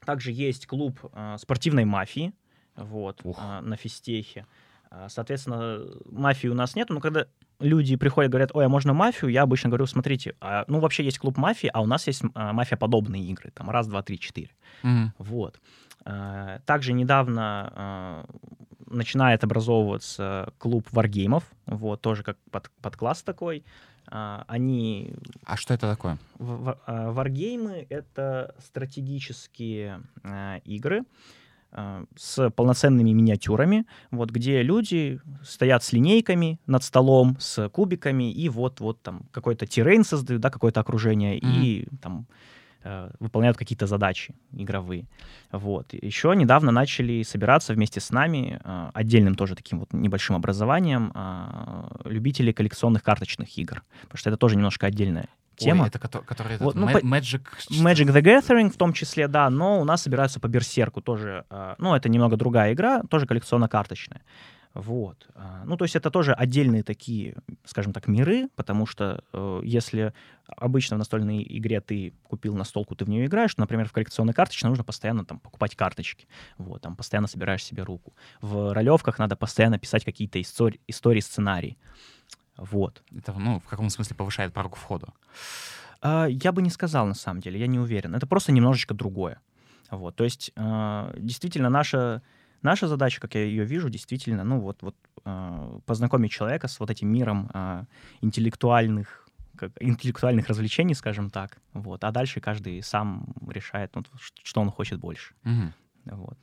Также 0.05 0.33
есть 0.33 0.67
клуб 0.67 0.99
а, 1.13 1.39
спортивной 1.39 1.85
мафии, 1.85 2.33
вот, 2.75 3.21
Ух. 3.23 3.37
а, 3.41 3.61
на 3.61 3.77
физтехе. 3.77 4.47
Соответственно, 5.09 5.79
мафии 6.11 6.49
у 6.49 6.55
нас 6.55 6.75
нету, 6.75 6.93
но 6.93 7.01
когда 7.01 7.27
люди 7.63 7.97
приходят, 7.97 8.31
говорят, 8.31 8.51
ой, 8.55 8.67
а 8.67 8.69
можно 8.69 8.93
мафию, 8.93 9.31
я 9.31 9.43
обычно 9.43 9.71
говорю, 9.71 9.87
смотрите, 9.87 10.35
а, 10.41 10.65
ну, 10.69 10.81
вообще 10.81 11.05
есть 11.05 11.19
клуб 11.19 11.37
мафии, 11.37 11.71
а 11.73 11.81
у 11.81 11.87
нас 11.87 12.07
есть 12.07 12.23
а, 12.35 12.53
мафия-подобные 12.53 13.23
игры, 13.25 13.51
там, 13.55 13.71
раз, 13.71 13.87
два, 13.87 14.03
три, 14.03 14.19
четыре. 14.19 14.51
Мгм. 14.83 15.13
Вот. 15.19 15.61
А, 16.05 16.59
Также 16.67 16.93
недавно 16.93 17.73
а, 17.75 18.25
начинает 18.87 19.45
образовываться 19.45 20.53
клуб 20.59 20.87
варгеймов, 20.93 21.45
вот, 21.67 22.01
тоже 22.01 22.23
как 22.23 22.37
под, 22.51 22.71
подкласс 22.81 23.23
такой. 23.23 23.65
А, 24.09 24.45
Они... 24.49 25.15
А 25.45 25.57
что 25.57 25.75
это 25.75 25.89
такое? 25.91 26.19
а, 26.39 27.13
Варгеймы— 27.13 27.87
это 27.89 28.55
стратегические 28.59 30.03
а, 30.23 30.59
игры 30.65 31.05
с 32.17 32.51
полноценными 32.51 33.13
миниатюрами, 33.13 33.87
вот, 34.11 34.31
где 34.31 34.63
люди 34.63 35.21
стоят 35.43 35.83
с 35.83 35.93
линейками 35.93 36.61
над 36.67 36.83
столом, 36.83 37.37
с 37.39 37.69
кубиками, 37.71 38.33
и 38.33 38.49
вот-вот 38.49 39.03
там 39.03 39.23
какой-то 39.31 39.67
террейн 39.67 40.05
создают, 40.05 40.43
да, 40.43 40.51
какое-то 40.51 40.81
окружение, 40.81 41.39
и 41.39 41.87
там 42.01 42.27
э, 42.85 43.11
выполняют 43.21 43.57
какие-то 43.57 43.87
задачи 43.87 44.35
игровые. 44.53 45.07
Вот. 45.51 45.95
Еще 45.95 46.35
недавно 46.37 46.73
начали 46.73 47.23
собираться 47.23 47.73
вместе 47.73 48.01
с 48.01 48.11
нами 48.11 48.61
э, 48.63 48.91
отдельным 48.93 49.35
тоже 49.35 49.55
таким 49.55 49.81
вот 49.81 49.93
небольшим 49.93 50.37
образованием 50.37 51.13
любители 52.05 52.53
коллекционных 52.53 53.03
карточных 53.03 53.57
игр, 53.59 53.83
потому 54.03 54.19
что 54.19 54.31
это 54.31 54.37
тоже 54.37 54.57
немножко 54.57 54.87
отдельная 54.87 55.29
тема. 55.57 55.83
Ой, 55.83 55.89
это 55.89 55.99
кото- 55.99 56.23
который 56.25 56.55
этот 56.55 56.65
Вот, 56.65 56.75
ну, 56.75 56.89
Magic... 56.89 57.43
Magic 57.71 58.07
the 58.13 58.23
Gathering 58.23 58.71
в 58.71 58.77
том 58.77 58.93
числе, 58.93 59.29
да, 59.29 59.51
но 59.51 59.81
у 59.81 59.85
нас 59.85 60.03
собираются 60.03 60.41
по 60.41 60.49
Берсерку 60.49 61.01
тоже. 61.01 61.45
э, 61.51 61.75
Ну, 61.79 61.95
это 61.95 62.09
немного 62.09 62.37
другая 62.37 62.73
игра, 62.73 63.03
тоже 63.03 63.27
коллекционно-карточная. 63.27 64.23
Вот. 64.75 65.29
А, 65.35 65.63
Ну, 65.67 65.77
то 65.77 65.85
есть 65.85 65.97
это 65.97 66.11
тоже 66.11 66.33
отдельные 66.33 66.83
такие, 66.83 67.35
скажем 67.65 67.93
так, 67.93 68.09
миры, 68.09 68.49
потому 68.57 68.87
что 68.87 69.23
э, 69.33 69.61
если 69.65 70.15
обычно 70.57 70.97
в 70.97 70.99
настольной 70.99 71.45
игре 71.59 71.81
ты 71.83 72.15
купил 72.23 72.55
настолку, 72.57 72.95
ты 72.95 73.05
в 73.05 73.09
нее 73.11 73.27
играешь, 73.27 73.57
например, 73.59 73.87
в 73.87 73.93
коллекционной 73.93 74.33
карточной 74.33 74.71
нужно 74.71 74.85
постоянно 74.85 75.25
там 75.27 75.39
покупать 75.41 75.77
карточки. 75.77 76.27
Вот, 76.57 76.81
там 76.81 76.97
постоянно 76.97 77.29
собираешь 77.29 77.63
себе 77.65 77.83
руку. 77.83 78.15
В 78.41 78.73
ролевках 78.73 79.19
надо 79.19 79.37
постоянно 79.37 79.79
писать 79.79 80.05
какие-то 80.07 80.41
истории, 80.41 80.81
истории 80.89 81.21
сценарии. 81.21 81.77
Вот. 82.57 83.03
Это, 83.17 83.33
ну, 83.33 83.61
в 83.61 83.65
каком 83.69 83.91
смысле 83.91 84.17
повышает 84.17 84.53
порог 84.53 84.77
входа? 84.77 85.09
А, 86.01 86.27
Я 86.27 86.53
бы 86.53 86.63
не 86.63 86.71
сказал, 86.71 87.07
на 87.07 87.15
самом 87.15 87.41
деле, 87.41 87.59
я 87.59 87.67
не 87.67 87.79
уверен. 87.79 88.15
Это 88.15 88.27
просто 88.27 88.53
немножечко 88.53 88.95
другое. 88.95 89.41
Вот, 89.91 90.17
то 90.17 90.25
есть, 90.25 90.53
а, 90.57 91.13
действительно, 91.19 91.69
наша, 91.69 92.23
наша 92.63 92.89
задача, 92.89 93.21
как 93.21 93.35
я 93.35 93.45
ее 93.45 93.65
вижу, 93.65 93.91
действительно, 93.91 94.43
ну 94.43 94.59
вот, 94.59 94.83
вот 94.83 94.97
а, 95.25 95.79
познакомить 95.85 96.33
человека 96.33 96.67
с 96.67 96.81
вот 96.81 96.91
этим 96.91 97.09
миром 97.09 97.51
а, 97.53 97.85
интеллектуальных 98.23 99.19
как 99.57 99.71
интеллектуальных 99.81 100.49
развлечений, 100.49 100.95
скажем 100.95 101.31
так. 101.31 101.59
Вот. 101.75 102.03
А 102.05 102.11
дальше 102.11 102.41
каждый 102.41 102.83
сам 102.83 103.27
решает, 103.49 103.95
ну, 103.95 104.03
что 104.43 104.61
он 104.61 104.71
хочет 104.71 104.99
больше. 104.99 105.35
Мгм. 105.45 105.75
Вот. 106.07 106.39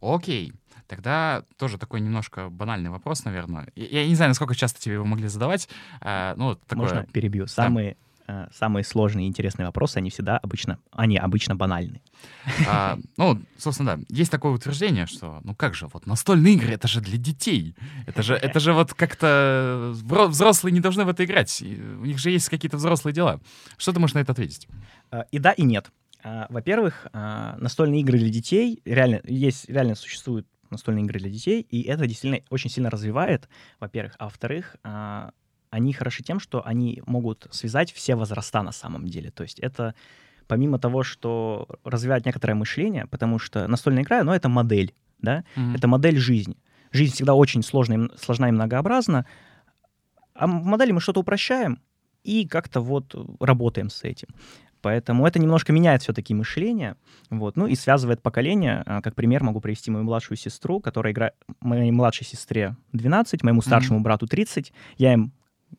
Окей. 0.00 0.52
Тогда 0.86 1.44
тоже 1.58 1.76
такой 1.76 2.00
немножко 2.00 2.48
банальный 2.48 2.88
вопрос, 2.90 3.24
наверное. 3.24 3.68
Я, 3.76 4.00
я 4.02 4.08
не 4.08 4.14
знаю, 4.14 4.30
насколько 4.30 4.54
часто 4.54 4.80
тебе 4.80 4.94
его 4.94 5.04
могли 5.04 5.28
задавать. 5.28 5.68
а, 6.00 6.34
ну, 6.36 6.54
такое... 6.54 6.86
Можно 6.88 7.06
перебью? 7.12 7.46
Самые, 7.46 7.98
э, 8.26 8.48
самые 8.54 8.84
сложные 8.84 9.26
и 9.26 9.28
интересные 9.28 9.66
вопросы, 9.66 9.98
они 9.98 10.08
всегда 10.08 10.38
обычно, 10.38 10.78
они 10.92 11.18
обычно 11.18 11.56
банальны. 11.56 12.00
А, 12.66 12.98
ну, 13.18 13.38
собственно, 13.58 13.96
да. 13.98 14.02
Есть 14.08 14.30
такое 14.30 14.52
утверждение, 14.52 15.06
что, 15.06 15.40
ну 15.44 15.54
как 15.54 15.74
же, 15.74 15.88
вот 15.92 16.06
настольные 16.06 16.54
игры, 16.54 16.72
это 16.72 16.88
же 16.88 17.02
для 17.02 17.18
детей. 17.18 17.74
Это 18.06 18.22
же, 18.22 18.34
это 18.34 18.58
же 18.58 18.72
вот 18.72 18.94
как-то 18.94 19.92
взрослые 19.92 20.72
не 20.72 20.80
должны 20.80 21.04
в 21.04 21.10
это 21.10 21.22
играть. 21.22 21.60
У 21.62 22.04
них 22.06 22.18
же 22.18 22.30
есть 22.30 22.48
какие-то 22.48 22.78
взрослые 22.78 23.12
дела. 23.12 23.40
Что 23.76 23.92
ты 23.92 24.00
можешь 24.00 24.14
на 24.14 24.20
это 24.20 24.32
ответить? 24.32 24.68
Э, 25.10 25.24
И 25.32 25.38
да, 25.38 25.52
и 25.52 25.64
нет. 25.64 25.90
А, 26.22 26.46
Во-первых, 26.50 27.06
а, 27.12 27.56
настольные 27.58 28.00
игры 28.00 28.18
для 28.18 28.28
детей 28.30 28.80
реально 28.84 29.20
есть, 29.24 29.68
реально 29.68 29.94
существуют 29.94 30.46
настольные 30.70 31.04
игры 31.04 31.18
для 31.20 31.30
детей, 31.30 31.60
и 31.62 31.82
это 31.82 32.06
действительно 32.06 32.42
очень 32.50 32.70
сильно 32.70 32.90
развивает, 32.90 33.48
во-первых. 33.80 34.14
А 34.18 34.24
во-вторых, 34.24 34.76
а, 34.82 35.30
они 35.70 35.92
хороши 35.92 36.22
тем, 36.22 36.40
что 36.40 36.66
они 36.66 37.02
могут 37.06 37.46
связать 37.50 37.92
все 37.92 38.14
возраста 38.16 38.62
на 38.62 38.72
самом 38.72 39.06
деле. 39.06 39.30
То 39.30 39.42
есть 39.44 39.58
это 39.60 39.94
помимо 40.46 40.78
того, 40.78 41.02
что 41.02 41.68
развивает 41.84 42.24
некоторое 42.26 42.54
мышление, 42.54 43.06
потому 43.06 43.38
что 43.38 43.66
настольная 43.68 44.02
игра, 44.02 44.24
ну, 44.24 44.32
это 44.32 44.48
модель, 44.48 44.94
да, 45.20 45.44
Мгм. 45.56 45.74
это 45.76 45.88
модель 45.88 46.16
жизни. 46.18 46.56
Жизнь 46.90 47.12
всегда 47.14 47.34
очень 47.34 47.62
сложная, 47.62 48.08
сложна 48.16 48.48
и 48.48 48.52
многообразна, 48.52 49.26
а 50.34 50.46
в 50.46 50.50
модели 50.64 50.92
мы 50.92 51.00
что-то 51.00 51.20
упрощаем 51.20 51.82
и 52.24 52.46
как-то 52.46 52.80
вот 52.80 53.14
работаем 53.40 53.90
с 53.90 54.04
этим. 54.04 54.28
Поэтому 54.80 55.26
это 55.26 55.38
немножко 55.38 55.72
меняет 55.72 56.02
все-таки 56.02 56.34
мышление, 56.34 56.96
вот, 57.30 57.56
ну 57.56 57.66
и 57.66 57.74
связывает 57.74 58.22
поколения. 58.22 58.82
А, 58.86 59.02
Как 59.02 59.14
пример 59.14 59.42
могу 59.42 59.60
привести 59.60 59.90
мою 59.90 60.04
младшую 60.04 60.36
сестру, 60.36 60.80
которая 60.80 61.12
играет... 61.12 61.34
Моей 61.60 61.90
младшей 61.90 62.26
сестре 62.26 62.76
12, 62.92 63.42
моему 63.42 63.60
старшему 63.60 64.00
брату 64.00 64.26
30. 64.26 64.72
Я 64.96 65.14
им, 65.14 65.32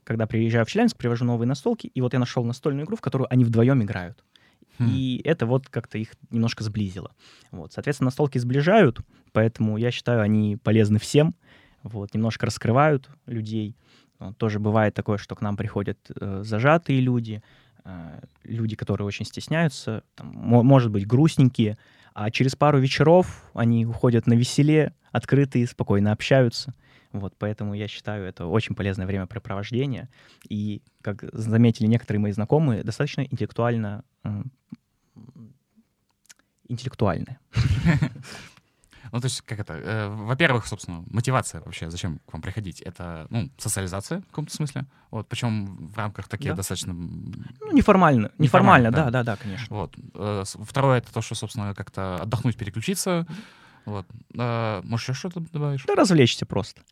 когда 0.03 0.27
приезжаю 0.27 0.65
в 0.65 0.69
Челябинск, 0.69 0.97
привожу 0.97 1.25
новые 1.25 1.47
настолки, 1.47 1.87
и 1.87 2.01
вот 2.01 2.13
я 2.13 2.19
нашел 2.19 2.43
настольную 2.43 2.85
игру, 2.85 2.97
в 2.97 3.01
которую 3.01 3.31
они 3.31 3.45
вдвоем 3.45 3.81
играют. 3.81 4.23
Хм. 4.79 4.87
И 4.89 5.21
это 5.23 5.45
вот 5.45 5.69
как-то 5.69 5.97
их 5.97 6.11
немножко 6.29 6.63
сблизило. 6.63 7.11
Вот, 7.51 7.73
соответственно, 7.73 8.07
настолки 8.07 8.37
сближают, 8.37 8.99
поэтому 9.31 9.77
я 9.77 9.91
считаю, 9.91 10.21
они 10.21 10.57
полезны 10.57 10.99
всем. 10.99 11.35
Вот, 11.83 12.13
немножко 12.13 12.45
раскрывают 12.45 13.09
людей. 13.25 13.75
Вот, 14.19 14.37
тоже 14.37 14.59
бывает 14.59 14.93
такое, 14.93 15.17
что 15.17 15.35
к 15.35 15.41
нам 15.41 15.55
приходят 15.55 15.97
э, 16.09 16.41
зажатые 16.43 16.99
люди, 16.99 17.41
люди, 18.43 18.75
которые 18.75 19.07
очень 19.07 19.25
стесняются, 19.25 20.03
там, 20.15 20.27
мо- 20.33 20.63
может 20.63 20.91
быть, 20.91 21.07
грустненькие, 21.07 21.77
а 22.13 22.31
через 22.31 22.55
пару 22.55 22.79
вечеров 22.79 23.43
они 23.53 23.85
уходят 23.85 24.27
на 24.27 24.33
веселе, 24.33 24.93
открытые, 25.11 25.67
спокойно 25.67 26.11
общаются. 26.11 26.73
Вот, 27.11 27.33
поэтому 27.39 27.73
я 27.73 27.87
считаю, 27.87 28.25
это 28.25 28.45
очень 28.45 28.75
полезное 28.75 29.07
времяпрепровождение. 29.07 30.09
И, 30.47 30.81
как 31.01 31.23
заметили 31.33 31.87
некоторые 31.87 32.21
мои 32.21 32.31
знакомые, 32.31 32.83
достаточно 32.83 33.21
интеллектуально 33.21 34.03
м, 34.23 34.51
интеллектуальное. 36.67 37.39
Ну, 39.11 39.19
то 39.19 39.25
есть, 39.25 39.41
как 39.41 39.59
это? 39.59 39.73
э, 39.73 40.07
во-первых, 40.09 40.67
собственно, 40.67 41.03
мотивация 41.09 41.61
вообще, 41.61 41.89
зачем 41.89 42.19
к 42.27 42.33
вам 42.33 42.41
приходить? 42.41 42.81
Это, 42.81 43.27
ну, 43.29 43.49
социализация 43.57 44.21
в 44.21 44.25
каком-то 44.27 44.53
смысле. 44.53 44.85
Вот, 45.11 45.27
причем 45.27 45.87
в 45.87 45.97
рамках 45.97 46.27
таких 46.27 46.51
Да. 46.51 46.57
достаточно... 46.57 46.93
Ну, 46.93 47.71
неформально. 47.71 48.31
Неформально, 48.37 48.87
Неформально, 48.87 48.91
да. 48.91 49.05
да, 49.05 49.11
да, 49.11 49.23
да, 49.23 49.35
конечно. 49.35 49.75
Вот. 49.75 49.95
Э, 50.15 50.43
Второе— 50.45 50.97
это 50.99 51.11
то, 51.13 51.21
что, 51.21 51.35
собственно, 51.35 51.73
как-то 51.75 52.15
отдохнуть, 52.21 52.57
переключиться. 52.57 53.25
Вот. 53.85 54.05
Э, 54.37 54.81
Может, 54.83 55.09
еще 55.09 55.13
что-то 55.17 55.39
добавишь? 55.51 55.83
Да 55.87 55.95
развлечься 55.95 56.45
просто. 56.45 56.81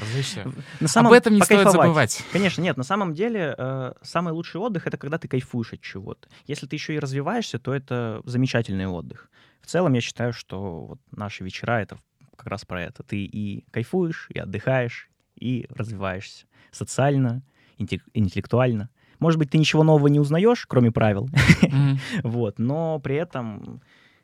Развлечься. 0.00 0.50
На 0.80 0.88
самом- 0.88 1.08
Об 1.08 1.12
этом 1.14 1.34
не 1.34 1.40
стоит 1.42 1.70
забывать. 1.70 2.22
Конечно, 2.32 2.60
нет, 2.62 2.76
на 2.76 2.82
самом 2.84 3.14
деле 3.14 3.54
э, 3.56 3.92
самый 4.02 4.32
лучший 4.32 4.60
отдых 4.60 4.86
это 4.86 4.96
когда 4.96 5.18
ты 5.18 5.28
кайфуешь 5.28 5.72
от 5.72 5.80
чего-то. 5.80 6.28
Если 6.46 6.66
ты 6.66 6.76
еще 6.76 6.94
и 6.94 6.98
развиваешься, 6.98 7.58
то 7.58 7.72
это 7.74 8.20
замечательный 8.24 8.86
отдых. 8.86 9.30
В 9.60 9.66
целом 9.66 9.92
я 9.94 10.00
считаю, 10.00 10.32
что 10.32 10.86
вот 10.86 11.00
наши 11.12 11.44
вечера 11.44 11.80
это 11.80 11.98
как 12.36 12.48
раз 12.48 12.64
про 12.64 12.82
это. 12.82 13.02
Ты 13.02 13.24
и 13.24 13.64
кайфуешь, 13.70 14.26
и 14.30 14.38
отдыхаешь, 14.38 15.08
и 15.38 15.66
развиваешься 15.70 16.46
социально, 16.72 17.42
инте- 17.78 18.00
интеллектуально. 18.12 18.88
Может 19.20 19.38
быть, 19.38 19.50
ты 19.50 19.58
ничего 19.58 19.84
нового 19.84 20.08
не 20.08 20.18
узнаешь, 20.20 20.66
кроме 20.66 20.90
правил, 20.90 21.28
Мгм. 21.62 21.98
вот, 22.24 22.58
но 22.58 22.98
при 22.98 23.14
этом 23.16 23.80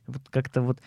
вот 0.06 0.22
как-то 0.30 0.60
вот 0.62 0.80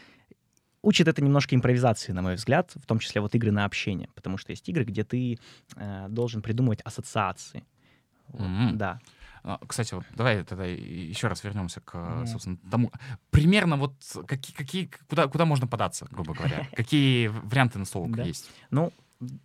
учит 0.83 1.07
это 1.07 1.23
немножко 1.23 1.55
импровизации, 1.55 2.11
на 2.11 2.21
мой 2.21 2.35
взгляд, 2.35 2.71
в 2.75 2.85
том 2.85 2.99
числе 2.99 3.21
вот 3.21 3.33
игры 3.33 3.51
на 3.51 3.65
общение, 3.65 4.09
потому 4.13 4.37
что 4.37 4.51
есть 4.51 4.69
игры, 4.69 4.83
где 4.83 5.03
ты 5.03 5.39
э, 5.75 6.07
должен 6.09 6.41
придумывать 6.43 6.81
ассоциации. 6.81 7.63
Мгм. 8.33 8.77
Да. 8.77 8.99
А, 9.43 9.59
Кстати, 9.67 9.93
вот 9.93 10.05
давай 10.15 10.43
тогда 10.43 10.65
еще 10.65 11.27
раз 11.27 11.43
вернемся 11.43 11.81
к, 11.81 12.25
собственно, 12.27 12.57
тому. 12.71 12.91
Примерно 13.29 13.75
вот 13.77 13.93
какие, 14.27 14.55
какие, 14.55 14.89
куда, 15.09 15.27
куда 15.27 15.45
можно 15.45 15.67
податься, 15.67 16.07
грубо 16.11 16.33
говоря? 16.33 16.67
Какие 16.75 17.27
варианты 17.27 17.79
настолок 17.79 18.15
Да. 18.15 18.23
есть? 18.23 18.49
Ну, 18.69 18.93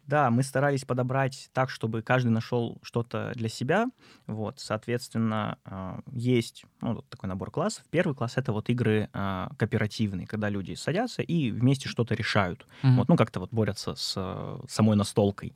да, 0.06 0.30
мы 0.30 0.42
старались 0.42 0.84
подобрать 0.84 1.50
так, 1.52 1.70
чтобы 1.70 2.02
каждый 2.02 2.28
нашел 2.28 2.78
что-то 2.82 3.32
для 3.34 3.48
себя. 3.48 3.86
Вот, 4.26 4.60
соответственно, 4.60 5.58
э, 5.64 6.00
есть 6.12 6.64
ну, 6.80 6.94
вот 6.94 7.08
такой 7.08 7.28
набор 7.28 7.50
классов. 7.50 7.84
Первый 7.90 8.14
класс— 8.14 8.34
это 8.36 8.52
вот 8.52 8.68
игры 8.68 9.08
э, 9.12 9.48
кооперативные, 9.56 10.26
когда 10.26 10.48
люди 10.48 10.74
садятся 10.74 11.22
и 11.22 11.50
вместе 11.50 11.88
что-то 11.88 12.14
решают. 12.14 12.66
Мгм. 12.82 12.96
Вот, 12.96 13.08
ну, 13.08 13.16
как-то 13.16 13.40
вот 13.40 13.50
борются 13.52 13.94
с 13.94 14.14
э, 14.16 14.58
самой 14.68 14.96
настолкой. 14.96 15.54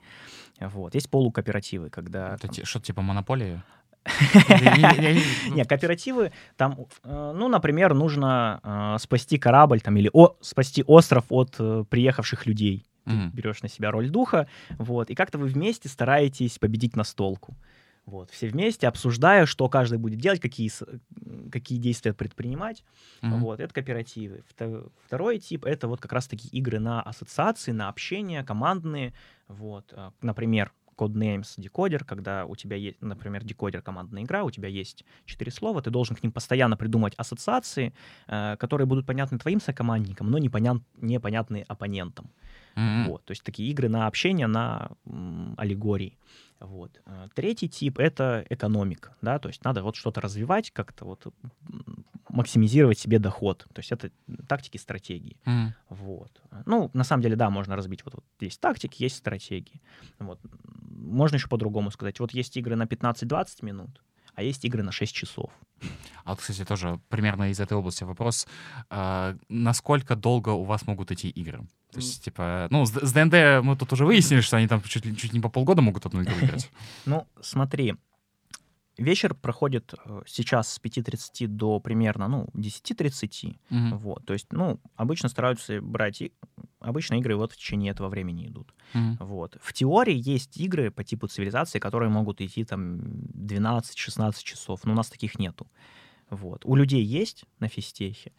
Вот. 0.60 0.94
Есть 0.94 1.10
полукооперативы, 1.10 1.90
когда... 1.90 2.34
Это 2.34 2.48
там- 2.48 2.64
что-то 2.64 2.86
типа 2.86 3.02
монополии? 3.02 3.62
Не, 5.54 5.64
кооперативы, 5.64 6.32
там, 6.56 6.76
ну, 7.04 7.46
например, 7.46 7.94
нужно 7.94 8.98
спасти 9.00 9.38
корабль 9.38 9.80
там, 9.80 9.96
или 9.96 10.10
спасти 10.40 10.82
остров 10.88 11.26
от 11.28 11.56
приехавших 11.88 12.46
людей. 12.46 12.84
Ты 13.04 13.10
Мгм. 13.12 13.30
берешь 13.30 13.62
на 13.62 13.68
себя 13.68 13.90
роль 13.90 14.10
духа, 14.10 14.48
вот, 14.78 15.10
и 15.10 15.14
как-то 15.14 15.38
вы 15.38 15.46
вместе 15.48 15.88
стараетесь 15.88 16.58
победить 16.58 16.96
настолку. 16.96 17.56
Вот, 18.04 18.30
все 18.30 18.48
вместе, 18.48 18.88
обсуждая, 18.88 19.46
что 19.46 19.68
каждый 19.68 19.98
будет 19.98 20.18
делать, 20.18 20.40
какие, 20.40 20.70
какие 21.50 21.78
действия 21.78 22.12
предпринимать. 22.12 22.84
Мгм. 23.22 23.38
Вот, 23.40 23.60
это 23.60 23.72
кооперативы. 23.72 24.42
Вто- 24.50 24.90
Второй 25.06 25.38
тип— 25.38 25.64
это 25.66 25.86
вот 25.86 26.00
как 26.00 26.12
раз-таки 26.12 26.48
игры 26.48 26.80
на 26.80 27.00
ассоциации, 27.00 27.70
на 27.70 27.88
общение, 27.88 28.42
командные. 28.44 29.14
Вот, 29.46 29.92
э, 29.92 30.10
например, 30.20 30.72
Codenames 31.02 31.54
декодер, 31.56 32.04
когда 32.04 32.44
у 32.44 32.56
тебя 32.56 32.76
есть, 32.76 33.00
например, 33.02 33.44
декодер 33.44 33.82
командная 33.82 34.22
игра, 34.22 34.44
у 34.44 34.50
тебя 34.50 34.68
есть 34.68 35.04
четыре 35.24 35.50
слова, 35.50 35.80
ты 35.82 35.90
должен 35.90 36.16
к 36.16 36.22
ним 36.22 36.32
постоянно 36.32 36.76
придумать 36.76 37.14
ассоциации, 37.16 37.92
э, 38.28 38.56
которые 38.56 38.86
будут 38.86 39.06
понятны 39.06 39.38
твоим 39.38 39.60
сокомандникам, 39.60 40.30
но 40.30 40.38
непонят, 40.38 40.82
непонятны 41.00 41.64
оппонентам. 41.68 42.30
Мгм. 42.76 43.08
Вот, 43.08 43.24
то 43.24 43.32
есть 43.32 43.42
такие 43.42 43.70
игры 43.70 43.88
на 43.88 44.06
общение, 44.06 44.46
на 44.46 44.90
м, 45.06 45.54
аллегории. 45.58 46.18
Вот. 46.60 47.00
Э, 47.06 47.28
Третий 47.34 47.68
тип— 47.68 47.98
это 47.98 48.44
экономика, 48.50 49.14
да, 49.22 49.38
то 49.38 49.48
есть 49.48 49.64
надо 49.64 49.82
вот 49.82 49.96
что-то 49.96 50.20
развивать, 50.20 50.70
как-то 50.70 51.04
вот 51.04 51.26
максимизировать 52.28 52.98
себе 52.98 53.18
доход. 53.18 53.66
То 53.72 53.80
есть 53.80 53.92
это 53.92 54.10
тактики, 54.48 54.78
стратегии. 54.78 55.36
Мгм. 55.44 55.74
Вот. 55.90 56.40
Ну, 56.66 56.90
на 56.94 57.04
самом 57.04 57.22
деле, 57.22 57.36
да, 57.36 57.50
можно 57.50 57.76
разбить. 57.76 58.04
Вот, 58.04 58.14
вот 58.14 58.24
есть 58.40 58.60
тактики, 58.60 59.02
есть 59.02 59.16
стратегии. 59.16 59.80
Вот. 60.18 60.40
Можно 61.02 61.36
еще 61.36 61.48
по-другому 61.48 61.90
сказать. 61.90 62.20
Вот 62.20 62.32
есть 62.32 62.56
игры 62.56 62.76
на 62.76 62.84
15-20 62.84 63.46
минут, 63.62 64.02
а 64.34 64.42
есть 64.42 64.64
игры 64.64 64.82
на 64.82 64.92
6 64.92 65.14
часов. 65.14 65.50
А 66.24 66.30
вот, 66.30 66.40
кстати, 66.40 66.64
тоже 66.64 67.00
примерно 67.08 67.50
из 67.50 67.60
этой 67.60 67.76
области 67.76 68.04
вопрос. 68.04 68.46
А, 68.88 69.36
Насколько 69.48 70.14
долго 70.16 70.50
у 70.50 70.64
вас 70.64 70.86
могут 70.86 71.10
идти 71.10 71.28
игры? 71.28 71.66
То 71.90 71.98
есть, 71.98 72.24
типа, 72.24 72.68
ну, 72.70 72.86
с 72.86 72.92
с 72.92 73.12
ДНД 73.12 73.64
мы 73.64 73.76
тут 73.76 73.92
уже 73.92 74.06
выяснили, 74.06 74.40
что 74.40 74.56
они 74.56 74.66
там 74.68 74.80
чуть, 74.82 75.18
чуть 75.18 75.32
не 75.32 75.40
по 75.40 75.48
полгода 75.48 75.82
могут 75.82 76.06
одну 76.06 76.22
игру 76.22 76.34
играть. 76.40 76.70
Ну, 77.04 77.26
смотри, 77.40 77.96
вечер 79.02 79.34
проходит 79.34 79.94
э, 80.04 80.22
сейчас 80.26 80.72
с 80.72 80.80
5.30 80.80 81.46
до 81.46 81.80
примерно, 81.80 82.28
ну, 82.28 82.46
10.30. 82.54 83.56
Мгм. 83.70 83.98
Вот, 83.98 84.24
то 84.24 84.32
есть, 84.32 84.52
ну, 84.52 84.78
обычно 84.96 85.28
стараются 85.28 85.80
брать... 85.80 86.22
и- 86.22 86.32
Обычно 86.80 87.14
игры 87.16 87.36
вот 87.36 87.52
в 87.52 87.56
течение 87.56 87.92
этого 87.92 88.08
времени 88.08 88.46
идут. 88.48 88.74
Мгм. 88.94 89.16
Вот. 89.20 89.56
В 89.60 89.72
теории 89.72 90.20
есть 90.34 90.56
игры 90.56 90.90
по 90.90 91.04
типу 91.04 91.26
цивилизации, 91.28 91.78
которые 91.78 92.08
могут 92.10 92.40
идти 92.40 92.64
там 92.64 92.96
12-16 93.34 94.42
часов, 94.42 94.84
но 94.84 94.92
у 94.92 94.96
нас 94.96 95.08
таких 95.08 95.38
нету. 95.38 95.66
Вот. 96.30 96.64
У 96.64 96.74
людей 96.76 97.04
есть 97.04 97.44
на 97.60 97.68
физтехе, 97.68 98.32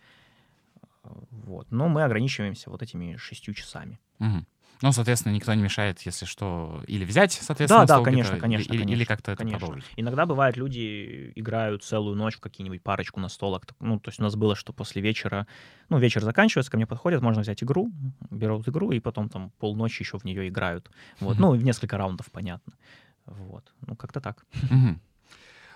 э, 1.03 1.10
вот. 1.32 1.72
но 1.72 1.88
мы 1.88 2.03
ограничиваемся 2.03 2.70
вот 2.70 2.82
этими 2.82 3.15
шестью 3.17 3.53
часами. 3.53 4.00
Мгм. 4.20 4.46
Ну, 4.82 4.92
соответственно, 4.92 5.34
никто 5.34 5.53
не 5.53 5.62
мешает, 5.62 6.01
если 6.01 6.25
что, 6.25 6.82
или 6.88 7.06
взять, 7.06 7.32
соответственно, 7.34 7.86
Да, 7.86 8.00
да, 8.00 8.03
конечно, 8.03 8.38
конечно, 8.38 8.72
или, 8.74 8.82
или 8.82 8.84
конечно, 8.84 9.06
как-то 9.06 9.32
это 9.32 9.44
конечно. 9.44 9.60
продолжить. 9.60 9.86
Иногда 9.96 10.25
бывает, 10.25 10.58
люди 10.58 11.32
играют 11.36 11.84
целую 11.84 12.15
ночь 12.15 12.36
в 12.36 12.39
какие-нибудь 12.42 12.82
парочку 12.84 13.20
настолок. 13.20 13.65
Так, 13.65 13.77
Ну, 13.80 14.00
то 14.00 14.10
есть 14.10 14.20
у 14.20 14.24
нас 14.24 14.36
было, 14.36 14.56
что 14.56 14.74
после 14.74 15.01
вечера, 15.01 15.48
ну, 15.89 15.98
вечер 16.00 16.22
заканчивается, 16.24 16.72
ко 16.72 16.77
мне 16.77 16.86
подходят, 16.88 17.22
можно 17.22 17.42
взять 17.42 17.63
игру, 17.63 17.92
берут 18.30 18.68
игру, 18.68 18.92
и 18.92 19.00
потом 19.00 19.30
там 19.30 19.51
полночи 19.60 20.01
еще 20.01 20.18
в 20.18 20.25
нее 20.25 20.48
играют. 20.50 20.89
Вот, 21.20 21.38
ну, 21.39 21.51
в 21.51 21.63
несколько 21.63 21.98
раундов, 21.98 22.32
понятно. 22.32 22.74
Вот, 23.25 23.72
ну, 23.88 23.96
как-то 23.96 24.20
так. 24.20 24.46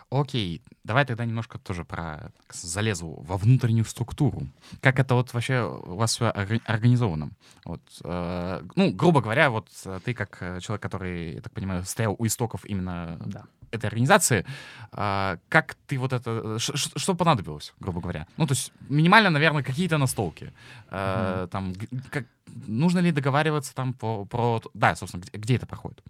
Окей, 0.09 0.61
давай 0.85 1.05
тогда 1.05 1.25
немножко 1.25 1.59
тоже 1.59 1.83
про 1.83 2.31
залезу 2.49 3.07
во 3.27 3.35
внутреннюю 3.35 3.83
структуру. 3.83 4.47
Как 4.81 4.99
это 4.99 5.15
вот 5.15 5.33
вообще 5.33 5.61
у 5.63 5.95
вас 5.95 6.15
все 6.15 6.29
организовано? 6.29 7.31
Вот, 7.65 7.81
э, 8.05 8.61
ну, 8.75 8.91
грубо 8.93 9.19
говоря, 9.21 9.49
вот 9.49 9.67
э, 9.85 9.99
ты 10.05 10.13
как 10.13 10.37
э, 10.41 10.59
человек, 10.61 10.81
который, 10.81 11.33
я 11.35 11.41
так 11.41 11.51
понимаю, 11.51 11.83
стоял 11.83 12.15
у 12.17 12.25
истоков 12.25 12.63
именно 12.65 13.17
Да. 13.25 13.43
этой 13.71 13.87
организации, 13.87 14.45
а, 14.93 15.39
как 15.49 15.75
ты 15.87 15.97
вот 15.99 16.13
это, 16.13 16.57
ш- 16.57 16.77
ш- 16.77 16.91
что 16.95 17.13
понадобилось, 17.13 17.73
грубо 17.81 17.99
говоря? 17.99 18.27
Ну, 18.37 18.47
то 18.47 18.53
есть 18.53 18.71
минимально, 18.87 19.29
наверное, 19.29 19.61
какие-то 19.63 19.97
настолки. 19.97 20.53
Э, 20.89 21.47
Там, 21.51 21.73
г- 21.73 21.87
как, 22.09 22.25
нужно 22.65 22.99
ли 22.99 23.11
договариваться 23.11 23.75
там 23.75 23.93
по, 23.93 24.23
про, 24.23 24.61
да, 24.73 24.95
собственно, 24.95 25.21
где, 25.23 25.37
где 25.37 25.55
это 25.57 25.65
проходит? 25.65 26.01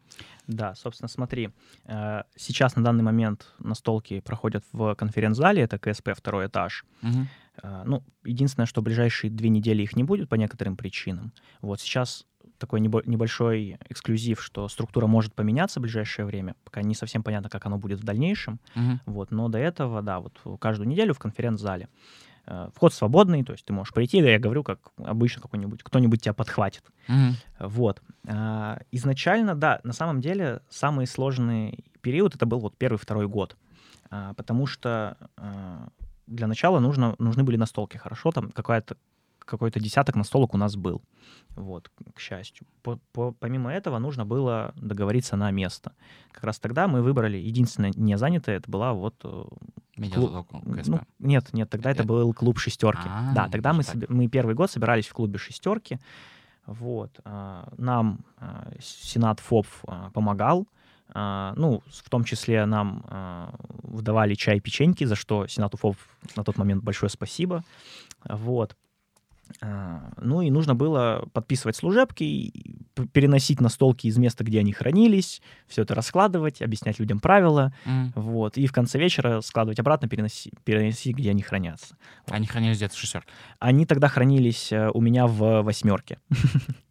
Да, 0.48 0.76
собственно, 0.76 1.10
смотри, 1.10 1.50
э, 1.86 2.24
сейчас 2.36 2.76
на 2.76 2.84
данный 2.84 3.04
момент 3.04 3.54
настолки 3.60 4.22
проходят 4.22 4.64
в 4.72 4.96
конференц-зале, 4.96 5.62
это 5.62 5.78
КСП 5.78 6.10
второй 6.16 6.48
этаж. 6.48 6.86
Э, 7.64 7.84
Ну, 7.86 8.04
единственное, 8.24 8.68
что 8.68 8.82
ближайшие 8.82 9.30
две 9.32 9.50
недели 9.50 9.84
их 9.84 9.96
не 9.96 10.04
будет 10.04 10.30
по 10.30 10.36
некоторым 10.36 10.78
причинам. 10.78 11.32
Вот 11.62 11.82
сейчас 11.82 12.26
такой 12.60 12.80
небо- 12.80 13.04
небольшой 13.06 13.78
эксклюзив, 13.90 14.42
что 14.42 14.68
структура 14.68 15.06
может 15.08 15.34
поменяться 15.36 15.80
в 15.80 15.84
ближайшее 15.84 16.26
время. 16.26 16.56
Пока 16.64 16.82
не 16.82 16.96
совсем 16.96 17.24
понятно, 17.24 17.50
как 17.50 17.66
оно 17.66 17.78
будет 17.78 18.00
в 18.00 18.04
дальнейшем. 18.04 18.60
Мгм. 18.76 19.02
Вот, 19.06 19.32
но 19.32 19.48
до 19.50 19.58
этого, 19.60 20.02
да, 20.02 20.20
вот 20.20 20.40
каждую 20.60 20.88
неделю 20.88 21.14
в 21.14 21.20
конференц-зале. 21.20 21.88
Э, 22.48 22.70
Вход 22.74 22.94
свободный, 22.94 23.44
то 23.44 23.52
есть 23.52 23.66
ты 23.66 23.74
можешь 23.74 23.94
прийти, 23.94 24.18
я 24.18 24.40
говорю, 24.40 24.64
как 24.64 24.80
обычно 24.98 25.42
какой-нибудь, 25.42 25.84
кто-нибудь 25.84 26.22
тебя 26.22 26.34
подхватит. 26.34 26.84
Мгм. 27.08 27.36
Вот. 27.60 28.02
А, 28.28 28.80
Изначально, 28.92 29.54
да, 29.56 29.82
на 29.84 29.94
самом 29.94 30.22
деле 30.22 30.62
самый 30.70 31.08
сложный 31.08 31.84
период 32.02 32.36
это 32.36 32.46
был 32.46 32.60
вот 32.60 32.78
первый, 32.78 32.98
второй 32.98 33.28
год. 33.28 33.58
А, 34.10 34.34
Потому 34.34 34.66
что 34.66 35.18
а, 35.36 35.90
для 36.26 36.48
начала 36.48 36.80
нужно, 36.80 37.16
нужны 37.20 37.44
были 37.44 37.58
настолки. 37.58 37.98
Хорошо, 37.98 38.32
там 38.32 38.52
какая-то 38.52 38.96
какой-то 39.48 39.80
десяток 39.80 40.16
настолок 40.16 40.54
у 40.54 40.58
нас 40.58 40.76
был. 40.76 41.02
Вот, 41.56 41.90
к 42.14 42.20
счастью. 42.20 42.68
По- 42.84 43.00
по- 43.14 43.32
помимо 43.32 43.72
этого 43.74 43.98
нужно 44.00 44.26
было 44.26 44.74
договориться 44.76 45.36
на 45.38 45.50
место. 45.52 45.92
Как 46.32 46.44
раз 46.44 46.60
тогда 46.60 46.88
мы 46.88 47.02
выбрали, 47.02 47.38
единственное 47.38 47.92
не 47.96 48.18
занятое, 48.18 48.58
это 48.58 48.70
была 48.70 48.94
вот... 48.94 49.16
э, 49.24 49.44
КСП. 50.76 50.90
ну, 50.92 51.00
нет, 51.20 51.54
нет, 51.54 51.70
тогда 51.70 51.90
это 51.92 52.04
Э, 52.04 52.06
был 52.06 52.34
клуб 52.34 52.60
шестерки. 52.60 53.08
А, 53.08 53.34
да, 53.34 53.50
тогда 53.50 53.74
мы, 53.74 53.82
себе- 53.84 54.06
мы 54.10 54.28
первый 54.28 54.54
год 54.54 54.70
собирались 54.70 55.08
в 55.08 55.14
клубе 55.14 55.40
шестерки. 55.40 55.98
Вот. 56.68 57.20
а, 57.26 57.68
Нам 57.78 58.20
а, 58.38 58.72
Сенат 58.80 59.40
ФОП 59.40 59.66
а, 59.88 60.10
помогал. 60.12 60.68
Ну, 61.16 61.82
в 61.88 62.10
том 62.10 62.26
числе 62.26 62.66
нам 62.66 63.02
выдавали 63.82 64.36
чай, 64.36 64.60
печеньки, 64.60 65.06
за 65.06 65.16
что 65.16 65.48
Сенату 65.48 65.78
ФОП 65.78 65.96
на 66.36 66.44
тот 66.44 66.58
момент 66.58 66.84
большое 66.84 67.10
спасибо. 67.10 67.64
Вот. 68.28 68.76
А, 69.62 70.12
Ну 70.22 70.42
и 70.42 70.50
нужно 70.50 70.76
было 70.76 71.28
подписывать 71.34 71.76
служебки, 71.76 72.52
переносить 73.14 73.62
настолки 73.62 74.08
из 74.08 74.18
места, 74.18 74.44
где 74.44 74.60
они 74.60 74.74
хранились, 74.74 75.42
все 75.68 75.84
это 75.84 75.96
раскладывать, 75.96 76.62
объяснять 76.62 77.00
людям 77.00 77.20
правила, 77.20 77.74
Мгм. 77.86 78.12
вот, 78.16 78.58
и 78.58 78.68
в 78.68 78.72
конце 78.72 79.00
вечера 79.00 79.42
складывать 79.42 79.80
обратно, 79.80 80.08
переноси, 80.08 80.52
переносить, 80.64 81.16
где 81.16 81.32
они 81.32 81.42
хранятся. 81.42 81.96
Они 82.30 82.46
хранились 82.48 82.78
где-то 82.78 82.96
в 82.96 82.98
шестерке. 82.98 83.30
Они 83.60 83.86
тогда 83.86 84.08
хранились 84.08 84.72
э, 84.72 84.90
у 84.94 85.02
меня 85.02 85.28
в 85.28 85.62
восьмерке. 85.62 86.20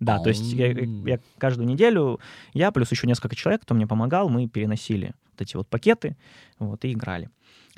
Да, 0.00 0.18
то 0.18 0.28
есть 0.28 0.52
я, 0.52 0.68
я 0.72 1.18
каждую 1.38 1.66
неделю, 1.66 2.20
я 2.52 2.70
плюс 2.70 2.90
еще 2.90 3.06
несколько 3.06 3.34
человек, 3.34 3.62
кто 3.62 3.74
мне 3.74 3.86
помогал, 3.86 4.28
мы 4.28 4.46
переносили 4.46 5.14
вот 5.32 5.40
эти 5.40 5.56
вот 5.56 5.68
пакеты, 5.68 6.16
вот, 6.58 6.84
и 6.84 6.92
играли. 6.92 7.30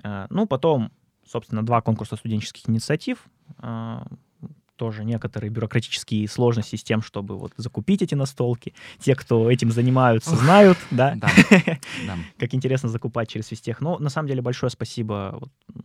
А, 0.03 0.27
Ну, 0.29 0.47
потом, 0.47 0.91
собственно, 1.27 1.65
два 1.65 1.81
конкурса 1.81 2.17
студенческих 2.17 2.69
инициатив, 2.69 3.29
а, 3.59 4.07
тоже 4.79 5.05
некоторые 5.05 5.51
бюрократические 5.51 6.27
сложности 6.29 6.77
с 6.77 6.83
тем, 6.83 7.03
чтобы 7.03 7.37
вот 7.37 7.53
закупить 7.57 8.01
эти 8.01 8.15
настолки. 8.15 8.73
Те, 9.01 9.15
кто 9.15 9.51
этим 9.51 9.71
занимаются, 9.71 10.35
знают, 10.37 10.79
да, 10.91 11.17
как 12.39 12.55
интересно 12.55 12.89
закупать 12.89 13.29
через 13.29 13.51
Вестех. 13.51 13.81
Но 13.81 13.99
на 13.99 14.09
самом 14.09 14.29
деле 14.29 14.41
большое 14.41 14.71
спасибо 14.71 15.41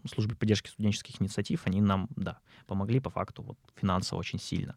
службе 0.10 0.36
поддержки 0.36 0.70
студенческих 0.70 1.22
инициатив. 1.22 1.62
Они 1.66 1.82
нам, 1.82 2.08
да, 2.16 2.38
помогли 2.68 3.00
по 3.00 3.10
факту 3.10 3.58
финансово 3.76 4.20
очень 4.20 4.40
сильно. 4.40 4.76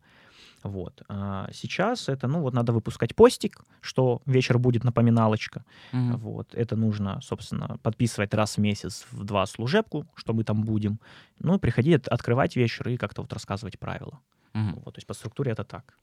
Вот. 0.67 1.03
А 1.09 1.49
сейчас 1.53 2.09
это, 2.09 2.29
ну, 2.29 2.41
вот 2.41 2.55
надо 2.55 2.73
выпускать 2.73 3.15
постик, 3.15 3.65
что 3.81 4.21
вечер 4.27 4.59
будет 4.59 4.85
напоминалочка. 4.85 5.65
Мгм. 5.93 6.17
Вот. 6.17 6.55
Это 6.55 6.77
нужно, 6.77 7.21
собственно, 7.23 7.79
подписывать 7.83 8.35
раз 8.35 8.57
в 8.57 8.61
месяц 8.61 9.07
в 9.11 9.25
два 9.25 9.47
служебку, 9.47 10.07
что 10.15 10.33
мы 10.33 10.45
там 10.45 10.63
будем. 10.63 10.99
Ну, 11.39 11.59
приходить, 11.59 12.09
открывать 12.09 12.57
вечер 12.57 12.89
и 12.89 12.97
как-то 12.97 13.23
вот 13.23 13.33
рассказывать 13.33 13.79
правила. 13.79 14.21
Мгм. 14.55 14.75
Вот. 14.85 14.95
То 14.95 14.99
есть 14.99 15.07
по 15.07 15.15
структуре 15.15 15.53
это 15.53 15.65
так. 15.65 15.97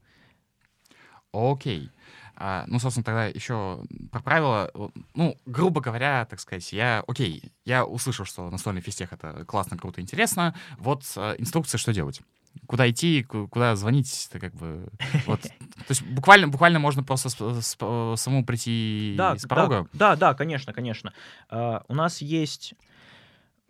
Окей. 1.34 1.90
А, 2.36 2.64
ну, 2.68 2.80
собственно, 2.80 3.04
тогда 3.04 3.26
еще 3.26 3.84
про 4.12 4.22
правила. 4.22 4.72
Ну, 5.16 5.38
грубо 5.46 5.82
говоря, 5.82 6.26
так 6.26 6.40
сказать, 6.40 6.72
я, 6.74 7.04
окей, 7.08 7.52
я 7.66 7.86
услышал, 7.86 8.26
что 8.26 8.50
настольный 8.50 8.82
физтех— 8.82 9.10
это 9.14 9.46
классно, 9.46 9.78
круто, 9.78 10.02
интересно. 10.02 10.56
Вот 10.78 11.04
э, 11.16 11.36
инструкция, 11.38 11.78
что 11.78 11.94
делать. 11.94 12.22
Куда 12.68 12.90
идти, 12.90 13.24
ку- 13.24 13.48
куда 13.48 13.76
звонить, 13.76 14.28
это 14.30 14.40
как 14.40 14.56
бы... 14.56 14.88
Вот. 15.26 15.42
То 15.42 15.90
есть 15.90 16.02
буквально, 16.04 16.48
буквально 16.48 16.80
можно 16.80 17.04
просто 17.04 17.30
с- 17.30 17.62
с- 17.62 18.22
самому 18.22 18.46
прийти 18.46 19.16
Да, 19.18 19.38
с 19.38 19.46
порога. 19.46 19.88
Да, 19.94 20.16
да, 20.16 20.34
конечно, 20.34 20.74
конечно. 20.74 21.14
А, 21.50 21.84
у 21.88 21.96
нас 21.96 22.22
есть 22.22 22.74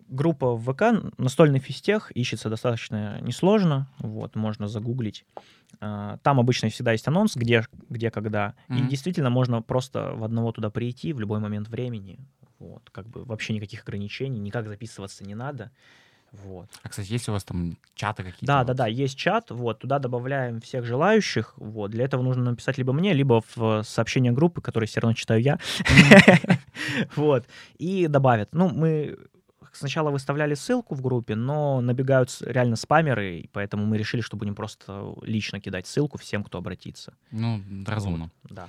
группа 0.08 0.54
в 0.54 0.72
ВК, 0.72 1.12
настольный 1.18 1.60
физтех, 1.60 2.10
ищется 2.12 2.50
достаточно 2.50 3.20
несложно, 3.20 3.88
вот, 3.98 4.36
можно 4.36 4.68
загуглить. 4.68 5.24
А, 5.80 6.18
там 6.18 6.38
обычно 6.38 6.68
всегда 6.68 6.92
есть 6.92 7.08
анонс, 7.08 7.36
где, 7.36 7.66
где 7.88 8.10
когда. 8.10 8.54
И 8.68 8.74
Мгм. 8.74 8.88
действительно 8.88 9.30
можно 9.30 9.62
просто 9.62 10.12
в 10.14 10.22
одного 10.24 10.52
туда 10.52 10.70
прийти 10.70 11.12
в 11.12 11.20
любой 11.20 11.40
момент 11.40 11.68
времени. 11.68 12.18
Вот, 12.58 12.88
как 12.90 13.08
бы 13.08 13.24
вообще 13.24 13.52
никаких 13.54 13.82
ограничений, 13.82 14.38
никак 14.38 14.68
записываться 14.68 15.24
не 15.24 15.34
надо. 15.34 15.70
Вот. 16.42 16.68
А, 16.82 16.88
кстати, 16.88 17.12
есть 17.12 17.28
у 17.28 17.32
вас 17.32 17.44
там 17.44 17.76
чаты 17.94 18.22
какие-то? 18.24 18.46
Да, 18.46 18.58
вот? 18.58 18.66
да, 18.68 18.74
да, 18.74 18.86
есть 18.86 19.16
чат, 19.16 19.50
вот, 19.50 19.80
туда 19.80 19.98
добавляем 19.98 20.60
всех 20.60 20.84
желающих, 20.84 21.54
вот, 21.56 21.90
для 21.90 22.04
этого 22.04 22.22
нужно 22.22 22.50
написать 22.50 22.78
либо 22.78 22.92
мне, 22.92 23.12
либо 23.12 23.42
в 23.54 23.82
сообщение 23.84 24.32
группы, 24.32 24.60
которые 24.60 24.88
все 24.88 25.00
равно 25.00 25.14
читаю 25.14 25.40
я, 25.40 25.58
вот, 27.16 27.46
и 27.78 28.06
добавят. 28.08 28.48
Ну, 28.52 28.68
мы 28.68 29.16
сначала 29.72 30.10
выставляли 30.10 30.54
ссылку 30.54 30.94
в 30.94 31.02
группе, 31.02 31.34
но 31.34 31.80
набегают 31.80 32.30
реально 32.40 32.76
спамеры, 32.76 33.38
и 33.40 33.48
поэтому 33.52 33.84
мы 33.86 33.98
решили, 33.98 34.20
что 34.20 34.36
будем 34.36 34.54
просто 34.54 35.14
лично 35.22 35.60
кидать 35.60 35.86
ссылку 35.86 36.18
всем, 36.18 36.44
кто 36.44 36.58
обратится. 36.58 37.14
Ну, 37.30 37.60
разумно. 37.86 38.30
Вот, 38.42 38.52
Да. 38.52 38.68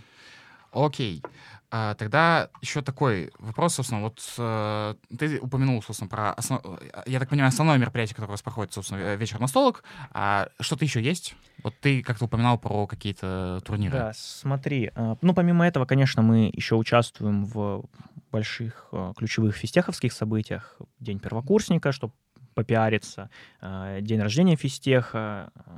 Окей. 0.76 1.24
А, 1.72 1.94
тогда 1.96 2.50
еще 2.62 2.82
такой 2.82 3.32
вопрос, 3.40 3.76
собственно, 3.76 4.02
вот 4.02 4.22
э, 4.38 4.96
ты 5.18 5.40
упомянул, 5.40 5.82
собственно, 5.82 6.10
про, 6.10 6.34
основ- 6.34 6.62
э, 6.64 7.04
я 7.06 7.20
так 7.20 7.30
понимаю, 7.30 7.50
основное 7.50 7.78
мероприятие, 7.78 8.16
которое 8.16 8.30
у 8.30 8.32
вас 8.32 8.42
проходит, 8.42 8.74
собственно, 8.74 9.16
вечер 9.16 9.40
на 9.40 9.48
столок. 9.48 9.84
А 10.12 10.50
что-то 10.60 10.86
еще 10.86 11.02
есть? 11.02 11.36
Вот 11.64 11.74
ты 11.82 12.04
как-то 12.04 12.26
упоминал 12.26 12.58
про 12.58 12.88
какие-то 12.88 13.62
турниры. 13.66 13.98
Да, 13.98 14.12
смотри, 14.16 14.92
э, 14.94 15.16
ну, 15.22 15.34
помимо 15.34 15.66
этого, 15.66 15.86
конечно, 15.86 16.22
мы 16.22 16.50
еще 16.54 16.76
участвуем 16.76 17.46
в 17.46 17.86
больших 18.32 18.88
э, 18.92 19.14
ключевых 19.18 19.56
физтеховских 19.56 20.14
событиях. 20.14 20.78
День 21.00 21.20
первокурсника, 21.20 21.92
чтобы 21.92 22.14
попиариться, 22.54 23.30
день 23.62 24.22
рождения 24.22 24.56
физтеха, 24.56 25.52
э, 25.66 25.72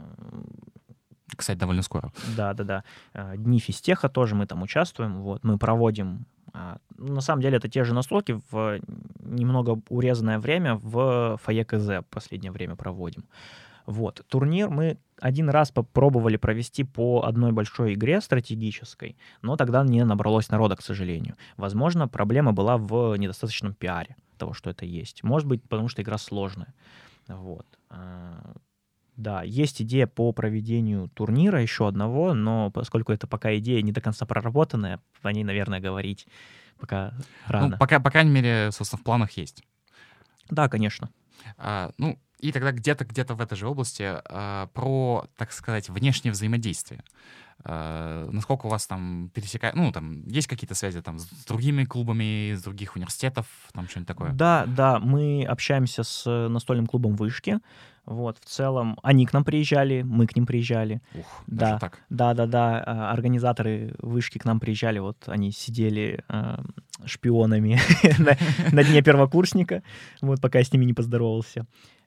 Кстати, 1.35 1.57
довольно 1.57 1.81
скоро. 1.81 2.11
да-да-да, 2.35 2.83
э, 3.13 3.35
дни 3.37 3.59
физтеха 3.59 4.09
тоже 4.09 4.35
мы 4.35 4.45
там 4.45 4.61
участвуем, 4.61 5.21
вот, 5.21 5.43
мы 5.43 5.57
проводим 5.57 6.25
а, 6.53 6.77
ну, 6.97 7.13
на 7.15 7.21
самом 7.21 7.41
деле 7.41 7.57
это 7.57 7.69
те 7.69 7.83
же 7.83 7.93
настолки 7.93 8.39
в 8.49 8.79
немного 9.19 9.79
урезанное 9.89 10.39
время 10.39 10.75
в 10.75 11.37
фойе 11.43 11.65
КЗ 11.65 12.03
последнее 12.09 12.51
время 12.51 12.75
проводим. 12.75 13.25
Вот. 13.85 14.25
Турнир 14.27 14.69
мы 14.69 14.97
один 15.21 15.49
раз 15.49 15.71
попробовали 15.71 16.35
провести 16.35 16.83
по 16.83 17.23
одной 17.23 17.51
большой 17.51 17.93
игре 17.93 18.19
стратегической, 18.21 19.17
но 19.41 19.55
тогда 19.55 19.83
не 19.83 20.03
набралось 20.03 20.49
народа, 20.49 20.75
к 20.75 20.81
сожалению. 20.81 21.35
Возможно, 21.55 22.07
проблема 22.07 22.53
была 22.53 22.77
в 22.77 23.15
недостаточном 23.15 23.73
пиаре 23.73 24.15
того, 24.37 24.53
что 24.53 24.69
это 24.69 24.85
есть. 24.85 25.23
Может 25.23 25.47
быть, 25.47 25.63
потому 25.63 25.87
что 25.87 26.01
игра 26.01 26.17
сложная. 26.17 26.73
Вот. 27.27 27.65
Да, 29.17 29.41
есть 29.41 29.81
идея 29.81 30.05
по 30.05 30.31
проведению 30.31 31.09
турнира 31.09 31.59
еще 31.59 31.87
одного, 31.87 32.35
но 32.35 32.69
поскольку 32.69 33.11
это 33.11 33.25
пока 33.25 33.55
идея 33.57 33.81
не 33.81 33.91
до 33.91 33.99
конца 33.99 34.27
проработанная, 34.27 35.01
о 35.23 35.33
ней, 35.33 35.43
наверное, 35.43 35.79
говорить 35.79 36.27
пока 36.79 37.13
рано. 37.47 37.69
Ну, 37.69 37.77
пока, 37.77 37.99
по 37.99 38.11
крайней 38.11 38.31
мере, 38.31 38.71
собственно, 38.71 39.01
в 39.01 39.03
планах 39.03 39.31
есть. 39.31 39.63
Да, 40.49 40.69
конечно. 40.69 41.09
А, 41.57 41.91
ну, 41.97 42.19
и 42.39 42.51
тогда 42.51 42.71
где-то 42.71 43.05
где-то 43.05 43.33
в 43.33 43.41
этой 43.41 43.55
же 43.55 43.67
области 43.67 44.03
а, 44.05 44.67
про, 44.67 45.25
так 45.35 45.51
сказать, 45.51 45.89
внешнее 45.89 46.31
взаимодействие. 46.31 47.03
А, 47.63 48.29
насколько 48.29 48.67
у 48.67 48.69
вас 48.69 48.85
там 48.85 49.31
пересекает, 49.33 49.75
ну, 49.75 49.91
там 49.91 50.27
есть 50.27 50.47
какие-то 50.47 50.75
связи 50.75 51.01
там 51.01 51.17
с 51.17 51.27
другими 51.45 51.85
клубами, 51.85 52.51
из 52.51 52.63
других 52.63 52.95
университетов, 52.95 53.47
там 53.73 53.87
что-нибудь 53.87 54.07
такое? 54.07 54.31
Да, 54.31 54.65
да, 54.67 54.99
мы 54.99 55.43
общаемся 55.43 56.03
с 56.03 56.47
настольным 56.49 56.85
клубом 56.85 57.15
Вышки. 57.15 57.59
Вот, 58.07 58.37
в 58.39 58.45
целом, 58.45 58.97
они 59.03 59.25
к 59.25 59.33
нам 59.33 59.43
приезжали, 59.43 60.01
мы 60.01 60.27
к 60.27 60.35
ним 60.35 60.45
приезжали. 60.45 61.01
Ух, 61.13 61.43
Да. 61.45 61.65
даже 61.65 61.79
так. 61.81 61.99
Да, 62.09 62.33
да, 62.33 62.45
да. 62.45 63.11
Организаторы 63.11 63.93
вышки 63.99 64.37
к 64.37 64.45
нам 64.45 64.61
приезжали, 64.61 64.99
вот 64.99 65.17
они 65.27 65.51
сидели 65.51 66.23
а, 66.29 66.63
шпионами 67.03 67.77
на, 68.71 68.83
дне 68.85 69.01
первокурсника, 69.01 69.83
вот 70.21 70.39
пока 70.39 70.59
я 70.59 70.63
с 70.63 70.71
ними 70.71 70.85
не 70.85 70.93
поздоровался. 70.93 71.65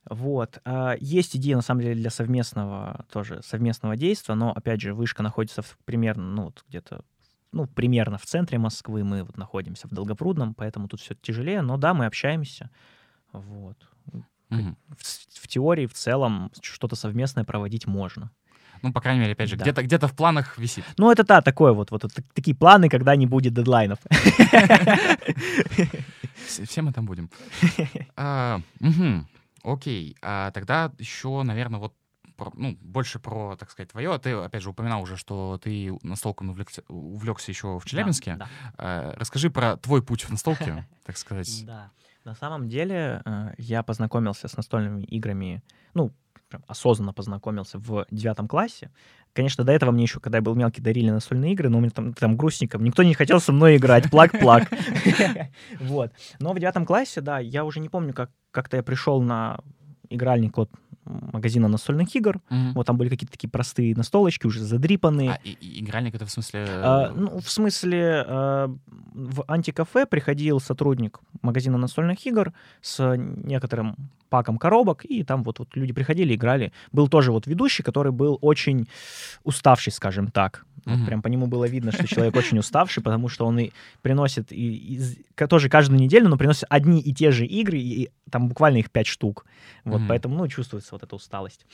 Вот. 0.09 0.59
а, 0.65 0.97
Есть 0.99 1.37
идея, 1.37 1.57
на 1.57 1.63
самом 1.63 1.83
деле, 1.83 1.95
для 1.97 2.09
совместного 2.09 3.05
тоже 3.13 3.43
совместного 3.45 3.95
действия, 3.95 4.35
но, 4.35 4.53
опять 4.53 4.81
же, 4.81 4.95
вышка 4.95 5.23
находится 5.23 5.61
в, 5.61 5.77
примерно, 5.85 6.25
ну, 6.25 6.45
вот 6.45 6.65
где-то 6.67 7.05
ну, 7.53 7.67
примерно 7.67 8.17
в 8.17 8.25
центре 8.25 8.59
Москвы, 8.59 9.05
мы 9.05 9.25
вот 9.25 9.37
находимся 9.37 9.87
в 9.87 9.91
Долгопрудном, 9.91 10.55
поэтому 10.55 10.89
тут 10.89 11.01
все 11.01 11.15
тяжелее, 11.15 11.61
но 11.61 11.77
да, 11.77 11.93
мы 11.93 12.07
общаемся. 12.07 12.71
Вот. 13.33 13.77
Мгм. 14.51 14.77
В, 14.99 15.43
в 15.43 15.49
теории, 15.49 15.87
в 15.87 15.95
целом, 15.95 16.51
что-то 16.61 16.97
совместное 16.97 17.45
проводить 17.45 17.87
можно. 17.87 18.31
Ну, 18.83 18.93
по 18.93 19.01
крайней 19.01 19.21
мере, 19.21 19.33
опять 19.33 19.49
же, 19.51 19.57
Да. 19.57 19.63
где-то 19.65 19.83
где-то 19.83 20.09
в 20.09 20.15
планах 20.17 20.57
висит. 20.59 20.85
Ну, 20.97 21.11
это 21.11 21.23
да, 21.25 21.43
такое 21.43 21.73
вот, 21.73 21.91
вот, 21.91 22.01
так- 22.03 22.25
такие 22.35 22.57
планы, 22.57 22.89
когда 22.89 23.15
не 23.17 23.27
будет 23.27 23.53
дедлайнов. 23.55 23.99
Все, 26.47 26.83
мы 26.83 26.93
там 26.93 27.07
будем. 27.07 27.31
А, 28.17 28.61
Окей. 29.63 30.17
А 30.23 30.51
тогда 30.53 30.93
еще, 30.99 31.43
наверное, 31.43 31.79
вот 31.81 31.95
ну, 32.55 32.75
больше 32.81 33.19
про, 33.19 33.55
так 33.57 33.71
сказать, 33.71 33.91
твое. 33.91 34.17
Ты, 34.19 34.33
опять 34.33 34.63
же, 34.63 34.71
упоминал 34.71 35.03
уже, 35.03 35.19
что 35.19 35.61
ты 35.63 35.93
настолком 36.03 36.49
увлекся, 36.49 36.83
увлекся 36.89 37.51
еще 37.51 37.79
в 37.79 37.85
Челябинске. 37.85 38.37
Да, 38.37 38.49
А, 38.79 39.15
Расскажи 39.19 39.51
про 39.51 39.77
твой 39.77 40.03
путь 40.03 40.23
в 40.25 40.31
настолке, 40.31 40.87
так 41.05 41.19
сказать. 41.19 41.65
да. 41.67 41.91
На 42.25 42.35
самом 42.35 42.69
деле, 42.69 43.23
э, 43.25 43.55
я 43.59 43.83
познакомился 43.83 44.49
с 44.49 44.57
настольными 44.57 45.03
играми, 45.03 45.63
ну, 45.95 46.13
прям 46.49 46.65
осознанно 46.67 47.13
познакомился 47.13 47.79
в 47.79 48.07
девятом 48.11 48.49
классе. 48.49 48.91
Конечно, 49.33 49.65
до 49.65 49.73
этого 49.73 49.93
мне 49.93 50.03
еще, 50.03 50.21
когда 50.21 50.39
я 50.39 50.43
был 50.43 50.55
мелкий, 50.55 50.83
дарили 50.83 51.11
настольные 51.11 51.53
игры, 51.53 51.69
но 51.69 51.79
у 51.79 51.81
меня 51.81 51.91
там, 51.91 52.13
там 52.13 52.37
грустненько. 52.37 52.79
Никто 52.79 53.03
не 53.03 53.15
хотел 53.15 53.41
со 53.41 53.53
мной 53.53 53.77
играть. 53.77 54.11
Плак-плак. 54.11 54.69
Вот. 55.81 56.13
Но 56.41 56.53
в 56.53 56.59
девятом 56.59 56.85
классе, 56.85 57.21
да, 57.21 57.39
я 57.39 57.65
уже 57.65 57.81
не 57.81 57.89
помню, 57.89 58.13
как 58.13 58.31
как-то 58.51 58.77
я 58.77 58.83
пришел 58.83 59.23
на 59.23 59.61
игральник 60.11 60.59
от 60.59 60.71
магазина 61.05 61.69
настольных 61.69 62.15
игр. 62.15 62.41
Мгм. 62.51 62.73
Вот 62.75 62.87
там 62.87 62.97
были 62.97 63.09
какие-то 63.09 63.33
такие 63.33 63.49
простые 63.49 63.97
настолочки, 63.97 64.47
уже 64.47 64.61
задрипанные. 64.63 65.31
А, 65.31 65.39
и- 65.43 65.53
и 65.61 65.81
игральник 65.83 66.15
это 66.15 66.27
в 66.27 66.31
смысле... 66.31 66.67
А, 66.69 67.13
ну, 67.15 67.41
в 67.41 67.51
смысле, 67.51 68.25
а, 68.27 68.77
в 69.15 69.45
антикафе 69.49 70.07
приходил 70.07 70.61
сотрудник 70.61 71.19
магазина 71.43 71.79
настольных 71.79 72.25
игр 72.27 72.53
с 72.83 73.17
некоторым 73.17 73.97
паком 74.29 74.59
коробок, 74.59 75.05
и 75.05 75.25
там 75.25 75.43
вот, 75.43 75.59
вот 75.59 75.69
люди 75.75 75.93
приходили, 75.93 76.35
играли. 76.35 76.73
Был 76.93 77.09
тоже 77.09 77.33
вот 77.33 77.47
ведущий, 77.49 77.83
который 77.83 78.13
был 78.13 78.39
очень 78.41 78.87
уставший, 79.43 79.93
скажем 79.93 80.29
так. 80.31 80.65
Вот 80.85 81.07
прям 81.07 81.23
по 81.23 81.29
нему 81.29 81.47
было 81.47 81.65
видно, 81.67 81.93
что 81.93 82.07
человек 82.07 82.37
очень 82.37 82.59
уставший, 82.59 83.03
потому 83.03 83.29
что 83.29 83.47
он 83.47 83.59
и 83.59 83.71
приносит 84.03 84.53
и, 84.53 85.01
ка- 85.35 85.47
тоже 85.49 85.69
каждую 85.69 86.01
неделю, 86.01 86.29
но 86.29 86.37
приносит 86.37 86.65
одни 86.69 87.01
и 87.01 87.13
те 87.13 87.31
же 87.31 87.47
игры, 87.47 87.79
и, 87.79 88.05
и 88.05 88.11
там 88.31 88.49
буквально 88.49 88.79
их 88.79 88.91
пять 88.91 89.07
штук. 89.07 89.45
Вот 89.85 90.01
поэтому, 90.09 90.37
ну, 90.37 90.49
чувствуется 90.49 90.95
вот 90.95 91.03
эта 91.03 91.15
усталость. 91.17 91.67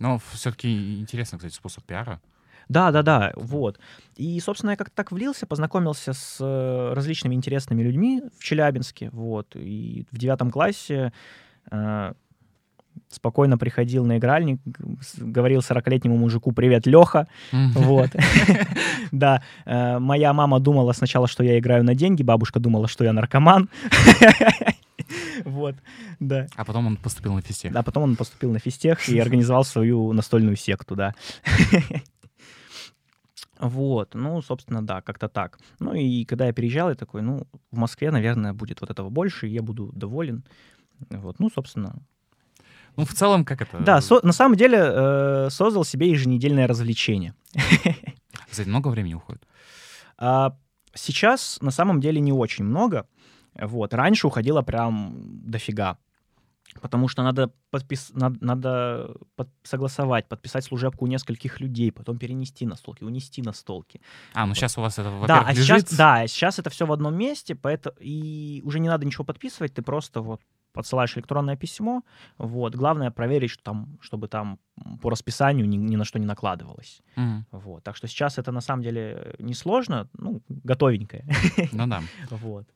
Но 0.00 0.20
все-таки 0.32 1.00
интересный, 1.00 1.38
кстати, 1.38 1.54
способ 1.54 1.84
пиара. 1.84 2.20
Да, 2.68 2.90
да, 2.90 3.02
да, 3.02 3.32
вот. 3.34 3.80
И, 4.16 4.38
собственно, 4.40 4.72
я 4.72 4.76
как-то 4.76 4.94
так 4.94 5.10
влился, 5.10 5.46
познакомился 5.46 6.12
с 6.12 6.36
э, 6.38 6.92
различными 6.92 7.34
интересными 7.34 7.82
людьми 7.82 8.22
в 8.38 8.44
Челябинске, 8.44 9.08
вот. 9.10 9.56
И 9.56 10.04
в 10.12 10.18
девятом 10.18 10.50
классе 10.50 11.12
э, 11.70 12.12
спокойно 13.08 13.58
приходил 13.58 14.04
на 14.04 14.18
игральник, 14.18 14.60
говорил 15.18 15.60
40-летнему 15.60 16.16
мужику 16.16 16.52
«Привет, 16.52 16.86
Леха!» 16.86 17.26
Вот. 17.52 18.10
Да. 19.12 19.42
э, 19.64 19.98
Моя 19.98 20.32
мама 20.32 20.60
думала 20.60 20.92
сначала, 20.92 21.28
что 21.28 21.42
я 21.42 21.58
играю 21.58 21.84
на 21.84 21.94
деньги, 21.94 22.22
бабушка 22.22 22.60
думала, 22.60 22.88
что 22.88 23.04
я 23.04 23.12
наркоман. 23.12 23.68
Вот, 25.44 25.76
да. 26.20 26.48
А 26.56 26.64
потом 26.64 26.86
он 26.86 26.96
поступил 26.96 27.32
на 27.32 27.40
фестиваль. 27.40 27.78
А 27.78 27.82
потом 27.82 28.02
он 28.02 28.16
поступил 28.16 28.52
на 28.52 28.58
физтех 28.58 29.08
и 29.08 29.18
организовал 29.18 29.64
свою 29.64 30.12
настольную 30.12 30.56
секту, 30.56 30.96
да. 30.96 31.14
Вот, 33.58 34.14
ну, 34.14 34.40
собственно, 34.42 34.86
да, 34.86 35.00
как-то 35.00 35.28
так. 35.28 35.58
Ну, 35.80 35.92
и 35.94 36.24
когда 36.24 36.46
я 36.46 36.52
переезжал, 36.52 36.90
я 36.90 36.94
такой, 36.94 37.22
ну, 37.22 37.46
в 37.72 37.78
Москве, 37.78 38.10
наверное, 38.10 38.52
будет 38.52 38.80
вот 38.80 38.90
этого 38.90 39.10
больше, 39.10 39.48
и 39.48 39.52
я 39.52 39.62
буду 39.62 39.90
доволен. 39.94 40.44
Вот, 41.10 41.38
ну, 41.40 41.50
собственно. 41.50 41.94
Ну, 42.98 43.04
в 43.04 43.12
целом, 43.14 43.44
как 43.44 43.62
это? 43.62 43.78
Да, 43.78 44.00
со- 44.00 44.26
на 44.26 44.32
самом 44.32 44.56
деле 44.56 44.76
э, 44.76 45.48
создал 45.50 45.84
себе 45.84 46.10
еженедельное 46.10 46.66
развлечение. 46.66 47.32
Кстати, 48.50 48.68
много 48.68 48.88
времени 48.88 49.14
уходит. 49.14 49.46
А 50.18 50.56
сейчас 50.94 51.58
на 51.60 51.70
самом 51.70 52.00
деле 52.00 52.20
не 52.20 52.32
очень 52.32 52.64
много. 52.64 53.06
Вот. 53.54 53.94
Раньше 53.94 54.26
уходило 54.26 54.62
прям 54.62 55.12
дофига. 55.48 55.96
Потому 56.82 57.06
что 57.06 57.22
надо, 57.22 57.52
подпис... 57.70 58.10
надо, 58.14 58.36
надо 58.40 59.14
под- 59.36 59.48
согласовать, 59.62 60.28
подписать 60.28 60.64
служебку 60.64 61.04
у 61.04 61.08
нескольких 61.08 61.60
людей, 61.60 61.92
потом 61.92 62.18
перенести 62.18 62.66
на 62.66 62.74
столки, 62.74 63.04
унести 63.04 63.42
на 63.42 63.52
столки. 63.52 64.00
А, 64.34 64.44
ну 64.44 64.54
сейчас 64.54 64.76
у 64.76 64.80
вас 64.80 64.98
это, 64.98 65.10
да, 65.28 65.44
а 65.46 65.52
лежит. 65.52 65.88
сейчас, 65.88 65.96
да, 65.96 66.26
сейчас 66.26 66.58
это 66.58 66.68
все 66.68 66.84
в 66.84 66.92
одном 66.92 67.14
месте, 67.16 67.54
поэтому 67.54 67.94
и 68.00 68.60
уже 68.64 68.80
не 68.80 68.88
надо 68.88 69.06
ничего 69.06 69.24
подписывать, 69.24 69.74
ты 69.74 69.82
просто 69.82 70.20
вот 70.20 70.40
подсылаешь 70.72 71.16
электронное 71.16 71.56
письмо. 71.56 72.02
Вот. 72.38 72.74
Главное 72.76 73.10
проверить, 73.10 73.50
что 73.50 73.62
там, 73.62 73.98
чтобы 74.00 74.28
там 74.28 74.58
по 75.02 75.10
расписанию 75.10 75.68
ни, 75.68 75.76
ни 75.76 75.96
на 75.96 76.04
что 76.04 76.18
не 76.18 76.26
накладывалось. 76.26 77.02
Мгм. 77.16 77.46
Вот. 77.52 77.82
Так 77.84 77.96
что 77.96 78.06
сейчас 78.08 78.38
это 78.38 78.52
на 78.52 78.60
самом 78.60 78.82
деле 78.82 79.34
несложно, 79.38 80.08
ну, 80.18 80.40
готовенькое. 80.48 81.24
Ну 81.72 81.86
да. 81.86 82.02
Вот. 82.30 82.66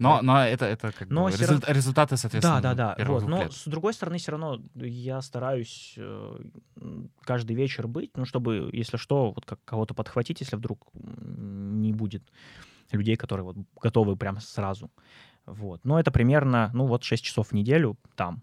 Но, 0.00 0.22
но 0.22 0.46
это, 0.46 0.64
это 0.64 0.92
как 0.92 1.10
Но 1.10 1.24
бы 1.24 1.32
всё 1.32 1.44
результ- 1.44 1.64
результаты, 1.72 2.16
соответственно, 2.16 2.60
Да, 2.60 2.74
да, 2.74 2.94
да. 2.96 3.04
Вот. 3.04 3.26
Но 3.28 3.42
лет. 3.42 3.52
с 3.52 3.64
другой 3.64 3.92
стороны, 3.92 4.18
все 4.18 4.30
равно 4.30 4.60
я 4.76 5.20
стараюсь 5.22 5.94
э, 5.96 6.38
каждый 7.22 7.56
вечер 7.56 7.88
быть, 7.88 8.16
ну, 8.16 8.24
чтобы, 8.24 8.70
если 8.72 8.96
что, 8.96 9.32
вот 9.32 9.44
как 9.44 9.58
кого-то 9.64 9.94
подхватить, 9.94 10.40
если 10.40 10.54
вдруг 10.54 10.86
не 10.94 11.92
будет 11.92 12.22
людей, 12.92 13.16
которые 13.16 13.44
вот 13.44 13.56
готовы 13.82 14.14
прям 14.16 14.38
сразу. 14.40 14.88
Вот. 15.52 15.84
Но 15.84 15.98
это 15.98 16.10
примерно, 16.10 16.70
ну, 16.74 16.86
вот 16.86 17.04
6 17.04 17.24
часов 17.24 17.48
в 17.48 17.52
неделю 17.52 17.96
там. 18.16 18.42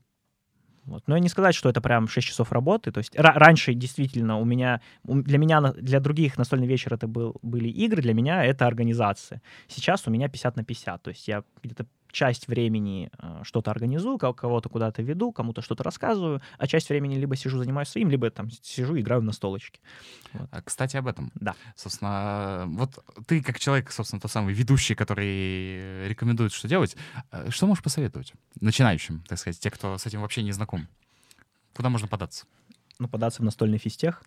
Вот. 0.86 1.04
Но 1.08 1.18
и 1.18 1.22
не 1.22 1.30
сказать, 1.30 1.56
что 1.56 1.70
это 1.70 1.82
прям 1.82 2.08
6 2.08 2.28
часов 2.28 2.52
работы. 2.52 2.92
То 2.92 3.00
есть 3.00 3.16
ра- 3.16 3.34
раньше 3.34 3.74
действительно 3.74 4.38
у 4.38 4.46
меня, 4.46 4.82
для 5.04 5.38
меня, 5.38 5.62
для 5.62 6.00
других 6.00 6.38
настольный 6.38 6.68
вечер 6.68 6.94
это 6.94 7.08
был, 7.08 7.36
были 7.42 7.70
игры, 7.70 8.02
для 8.02 8.14
меня 8.14 8.46
это 8.46 8.68
организация. 8.68 9.42
Сейчас 9.68 10.08
у 10.08 10.12
меня 10.12 10.30
50 10.30 10.56
на 10.56 10.64
50. 10.64 11.02
То 11.02 11.10
есть 11.10 11.28
я 11.28 11.44
где-то 11.64 11.88
часть 12.16 12.48
времени 12.48 13.10
э, 13.20 13.42
что-то 13.44 13.72
организую, 13.72 14.18
ко- 14.18 14.34
кого-то 14.34 14.70
куда-то 14.70 15.02
веду, 15.04 15.32
кому-то 15.34 15.62
что-то 15.62 15.84
рассказываю, 15.84 16.42
а 16.58 16.66
часть 16.68 16.88
времени 16.90 17.16
либо 17.16 17.36
сижу, 17.36 17.58
занимаюсь 17.60 17.90
своим, 17.90 18.10
либо 18.10 18.30
там 18.32 18.50
сижу, 18.50 18.98
играю 18.98 19.22
на 19.22 19.34
столочке. 19.34 19.80
А, 20.52 20.62
Кстати, 20.62 20.96
об 20.98 21.08
этом. 21.08 21.32
Да. 21.36 21.56
Собственно, 21.76 22.66
вот 22.70 23.04
ты 23.28 23.44
как 23.44 23.60
человек, 23.60 23.92
собственно, 23.92 24.22
тот 24.22 24.32
самый 24.32 24.54
ведущий, 24.54 24.96
который 24.96 26.08
рекомендует, 26.08 26.54
что 26.54 26.68
делать, 26.70 26.96
э, 27.32 27.50
что 27.52 27.68
можешь 27.68 27.84
посоветовать 27.84 28.34
начинающим, 28.62 29.22
так 29.28 29.38
сказать, 29.38 29.60
те, 29.60 29.70
кто 29.70 29.98
с 29.98 30.06
этим 30.06 30.22
вообще 30.22 30.42
не 30.42 30.54
знаком? 30.54 30.88
Куда 31.76 31.90
можно 31.90 32.08
податься? 32.08 32.46
Ну, 32.98 33.10
податься 33.10 33.42
в 33.42 33.46
настольный 33.46 33.78
физтех. 33.78 34.24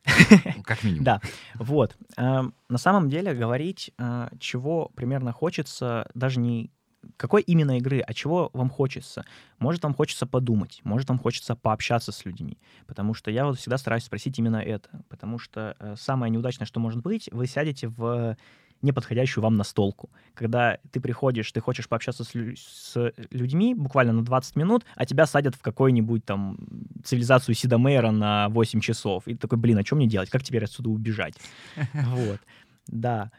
Ну, 0.57 0.63
Как 0.63 0.85
минимум. 0.85 1.05
Да, 1.05 1.21
вот. 1.55 1.97
Эм, 2.19 2.53
На 2.69 2.77
самом 2.77 3.09
деле 3.09 3.33
говорить, 3.33 3.93
э, 3.99 4.29
чего 4.39 4.91
примерно 4.95 5.33
хочется, 5.33 6.07
даже 6.15 6.39
не 6.39 6.71
какой 7.17 7.43
именно 7.43 7.79
игры, 7.79 8.01
а 8.01 8.15
чего 8.15 8.51
вам 8.53 8.71
хочется. 8.71 9.25
Может, 9.59 9.83
вам 9.83 9.95
хочется 9.95 10.27
подумать, 10.27 10.81
может, 10.85 11.09
вам 11.09 11.19
хочется 11.19 11.55
пообщаться 11.55 12.13
с 12.13 12.25
людьми. 12.25 12.59
Потому 12.87 13.15
что 13.15 13.31
я 13.31 13.47
вот 13.47 13.59
всегда 13.59 13.79
стараюсь 13.79 14.05
спросить 14.05 14.39
именно 14.39 14.57
это. 14.57 14.89
Потому 15.09 15.39
что 15.39 15.77
э, 15.79 15.95
самое 15.99 16.31
неудачное, 16.31 16.67
что 16.67 16.81
может 16.81 17.03
быть, 17.03 17.29
вы 17.33 17.47
сядете 17.47 17.89
в 17.89 18.37
не 18.83 18.93
подходящую 18.93 19.43
вам 19.43 19.57
настолку. 19.57 20.11
Когда 20.35 20.79
ты 20.93 21.01
приходишь, 21.01 21.51
ты 21.51 21.61
хочешь 21.61 21.89
пообщаться 21.89 22.25
с, 22.25 22.35
лю- 22.35 22.55
с 22.57 23.13
людьми 23.31 23.75
буквально 23.75 24.13
на 24.13 24.25
20 24.25 24.57
минут, 24.57 24.85
а 24.95 25.05
тебя 25.05 25.27
садят 25.27 25.57
в 25.57 25.61
какую-нибудь 25.61 26.25
там 26.25 26.59
цивилизацию 27.05 27.55
Сида 27.55 27.79
Мейера 27.79 28.11
на 28.11 28.49
8 28.51 28.81
часов. 28.81 29.27
И 29.27 29.35
ты 29.35 29.39
такой, 29.41 29.59
блин, 29.59 29.79
а 29.79 29.85
что 29.85 29.97
мне 29.97 30.07
делать? 30.07 30.31
Как 30.31 30.43
теперь 30.43 30.65
отсюда 30.65 30.91
убежать? 30.91 31.35
Вот. 31.93 32.41
Да. 32.87 33.31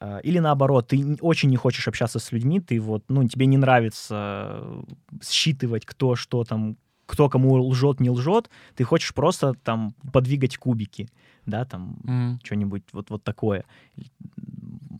А, 0.00 0.18
Или 0.18 0.38
наоборот, 0.38 0.88
ты 0.88 1.18
очень 1.20 1.50
не 1.50 1.56
хочешь 1.56 1.86
общаться 1.86 2.18
с 2.18 2.32
людьми, 2.32 2.58
ты 2.60 2.80
вот, 2.80 3.04
ну, 3.08 3.28
тебе 3.28 3.46
не 3.46 3.58
нравится 3.58 4.60
э, 4.62 4.82
считывать, 5.22 5.84
кто 5.84 6.16
что 6.16 6.44
там, 6.44 6.76
кто 7.06 7.28
кому 7.28 7.52
лжет, 7.68 8.00
не 8.00 8.08
лжет, 8.08 8.48
ты 8.76 8.84
хочешь 8.84 9.12
просто 9.12 9.54
там 9.62 9.94
подвигать 10.12 10.56
кубики, 10.56 11.08
да, 11.44 11.64
там 11.64 11.98
Мгм. 12.04 12.40
что-нибудь 12.42 12.84
вот, 12.92 13.10
вот 13.10 13.22
такое. 13.22 13.64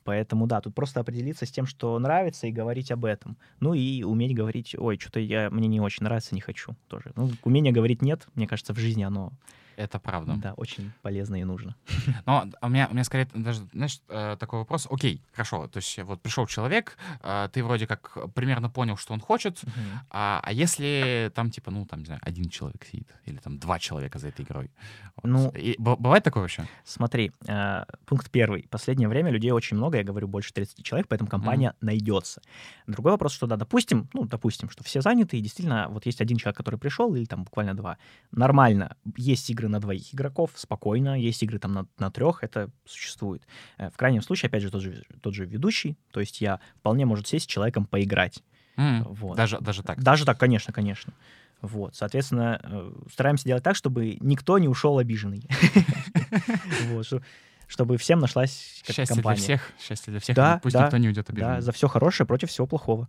Поэтому, 0.05 0.47
да, 0.47 0.61
тут 0.61 0.75
просто 0.75 1.01
определиться 1.01 1.47
с 1.47 1.51
тем, 1.51 1.67
что 1.67 1.99
нравится, 1.99 2.47
и 2.47 2.53
говорить 2.53 2.91
об 2.91 3.05
этом. 3.05 3.37
Ну 3.61 3.75
и 3.75 4.03
уметь 4.03 4.35
говорить, 4.35 4.75
ой, 4.77 4.99
что-то 4.99 5.21
я, 5.21 5.51
мне 5.51 5.69
не 5.69 5.81
очень 5.81 6.05
нравится, 6.05 6.35
не 6.35 6.41
хочу 6.41 6.75
тоже. 6.89 7.13
Ну, 7.17 7.31
умение 7.45 7.73
говорить 7.73 8.03
нет, 8.03 8.27
мне 8.35 8.47
кажется, 8.47 8.75
в 8.75 8.79
жизни 8.79 9.03
оно, 9.03 9.33
Это 9.77 9.99
правда. 9.99 10.35
да, 10.37 10.53
очень 10.55 10.93
полезно 11.03 11.37
и 11.37 11.45
нужно. 11.45 11.75
Но 12.27 12.47
у 12.63 12.69
меня, 12.69 12.89
у 12.91 12.95
меня 12.95 13.05
скорее 13.05 13.29
даже, 13.35 13.61
знаешь, 13.73 14.01
э, 14.09 14.37
такой 14.39 14.61
вопрос. 14.61 14.87
Окей, 14.91 15.23
хорошо. 15.33 15.69
То 15.69 15.79
есть 15.79 15.99
вот 15.99 16.21
пришел 16.23 16.47
человек, 16.47 16.97
э, 17.23 17.49
ты 17.53 17.63
вроде 17.65 17.87
как 17.87 18.33
примерно 18.35 18.71
понял, 18.71 18.97
что 18.97 19.15
он 19.15 19.21
хочет, 19.21 19.63
а, 20.11 20.41
а 20.43 20.53
если 20.53 21.31
там 21.35 21.51
типа, 21.51 21.71
ну 21.71 21.87
там, 21.87 22.01
не 22.01 22.07
знаю, 22.07 22.21
один 22.25 22.49
человек 22.49 22.85
сидит, 22.85 23.09
или 23.27 23.37
там 23.37 23.59
два 23.59 23.79
человека 23.79 24.19
за 24.19 24.29
этой 24.29 24.45
игрой? 24.45 24.71
Вот. 25.17 25.31
Ну, 25.31 25.51
И 25.51 25.75
бывает 25.79 26.25
такое 26.25 26.43
вообще? 26.43 26.67
Смотри, 26.85 27.33
э, 27.47 27.85
пункт 28.07 28.31
первый. 28.31 28.67
Последнее 28.71 29.09
время 29.09 29.31
людей 29.31 29.51
очень 29.51 29.77
много, 29.77 29.99
я 29.99 30.05
говорю, 30.05 30.29
больше 30.29 30.53
30 30.53 30.85
человек, 30.85 31.09
поэтому 31.09 31.31
компания 31.31 31.75
найдется. 31.81 32.41
Другой 32.87 33.13
вопрос, 33.13 33.33
что 33.33 33.47
да, 33.47 33.57
допустим, 33.57 34.09
ну, 34.13 34.25
допустим, 34.25 34.71
что 34.71 34.85
все 34.85 35.01
заняты, 35.01 35.39
и 35.39 35.41
действительно 35.41 35.89
вот 35.89 36.07
есть 36.07 36.21
один 36.21 36.37
человек, 36.37 36.57
который 36.57 36.79
пришел, 36.79 37.15
или 37.15 37.25
там 37.25 37.45
буквально 37.45 37.75
два. 37.75 37.99
Нормально. 38.33 38.97
Есть 39.17 39.47
игры 39.61 39.69
на 39.69 39.81
двоих 39.81 40.15
игроков, 40.15 40.51
спокойно, 40.55 41.21
есть 41.21 41.43
игры 41.43 41.59
там 41.59 41.73
на, 41.73 41.87
на 41.99 42.11
трех, 42.11 42.43
это 42.43 42.71
существует. 42.87 43.43
Э, 43.79 43.91
В 43.91 43.97
крайнем 43.97 44.23
случае, 44.23 44.49
опять 44.49 44.63
же, 44.63 44.71
тот 44.71 44.83
же, 44.83 45.05
тот 45.23 45.35
же 45.35 45.45
ведущий, 45.45 45.97
то 46.11 46.21
есть 46.21 46.41
я 46.41 46.61
вполне 46.77 47.05
может 47.07 47.27
сесть 47.29 47.45
с 47.45 47.49
человеком 47.49 47.85
поиграть. 47.85 48.43
М, 48.77 49.05
Вот. 49.05 49.37
Даже, 49.37 49.59
даже 49.61 49.83
так. 49.83 50.03
Даже 50.03 50.25
так, 50.25 50.39
конечно, 50.39 50.73
конечно. 50.73 51.13
Вот, 51.61 51.95
соответственно, 51.95 52.59
э, 52.63 52.93
стараемся 53.13 53.45
делать 53.45 53.63
так, 53.63 53.77
чтобы 53.77 54.17
никто 54.21 54.59
не 54.59 54.69
ушел 54.69 54.99
обиженный. 54.99 55.47
Вот, 56.89 57.07
что- 57.07 57.23
чтобы 57.67 57.99
всем 57.99 58.19
нашлась 58.19 58.83
как 58.87 58.97
Счастье 58.97 59.15
компания. 59.15 59.37
для 59.37 59.45
всех, 59.45 59.73
счастье 59.79 60.11
для 60.11 60.21
всех. 60.21 60.35
Да, 60.35 60.59
Пусть 60.63 60.75
да, 60.75 60.85
никто 60.85 60.97
не 60.97 61.07
уйдет 61.09 61.27
Да, 61.27 61.33
обиженным. 61.33 61.63
за 61.63 61.73
все 61.73 61.87
хорошее 61.89 62.27
против 62.27 62.49
всего 62.49 62.67
плохого. 62.67 63.09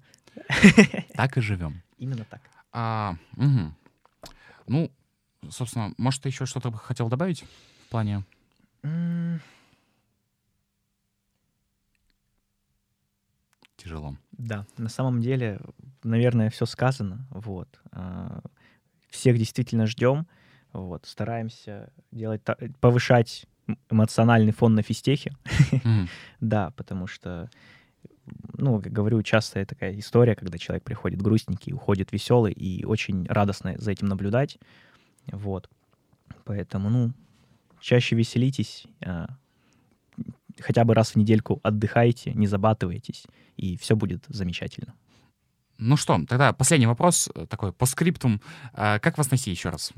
Так 1.15 1.37
и 1.37 1.41
живем. 1.41 1.81
Именно 1.97 2.25
так. 2.25 2.41
А, 2.73 3.15
мгм. 3.37 3.73
Ну, 4.67 4.91
собственно, 5.49 5.93
может, 5.97 6.21
ты 6.23 6.29
еще 6.29 6.45
что-то 6.45 6.69
бы 6.71 6.77
хотел 6.77 7.09
добавить 7.09 7.43
в 7.85 7.89
плане... 7.89 8.23
М, 8.83 9.39
Тяжело. 13.77 14.15
Да, 14.33 14.65
на 14.77 14.89
самом 14.89 15.21
деле, 15.21 15.59
наверное, 16.03 16.49
все 16.51 16.65
сказано. 16.65 17.25
Вот. 17.31 17.79
А, 17.91 18.41
Всех 19.09 19.37
действительно 19.37 19.87
ждем. 19.87 20.27
Вот. 20.71 21.05
Стараемся 21.05 21.91
делать, 22.11 22.41
повышать 22.79 23.45
эмоциональный 23.89 24.51
фон 24.51 24.75
на 24.75 24.83
физтехе. 24.83 25.31
Мгм. 25.83 26.07
Да, 26.41 26.71
потому 26.71 27.07
что, 27.07 27.49
ну, 28.53 28.81
как 28.81 28.91
говорю, 28.91 29.21
частая 29.23 29.65
такая 29.65 29.97
история, 29.99 30.35
когда 30.35 30.57
человек 30.57 30.83
приходит 30.83 31.21
грустненький, 31.21 31.73
уходит 31.73 32.11
веселый, 32.11 32.53
и 32.53 32.83
очень 32.85 33.25
радостно 33.27 33.75
за 33.77 33.91
этим 33.91 34.07
наблюдать. 34.07 34.57
Вот. 35.31 35.69
Поэтому, 36.45 36.89
ну, 36.89 37.13
чаще 37.79 38.15
веселитесь, 38.15 38.85
а, 39.05 39.27
хотя 40.59 40.83
бы 40.83 40.93
раз 40.93 41.11
в 41.11 41.15
недельку 41.15 41.59
отдыхайте, 41.63 42.33
не 42.33 42.47
забатывайтесь, 42.47 43.25
и 43.57 43.77
все 43.77 43.95
будет 43.95 44.25
замечательно. 44.27 44.93
Ну 45.77 45.97
что, 45.97 46.19
тогда 46.27 46.53
последний 46.53 46.85
вопрос, 46.87 47.29
э, 47.33 47.47
такой 47.47 47.73
по 47.73 47.85
скриптум. 47.85 48.39
А, 48.73 48.99
Как 48.99 49.17
вас 49.17 49.31
найти 49.31 49.49
еще 49.51 49.69
раз? 49.69 49.91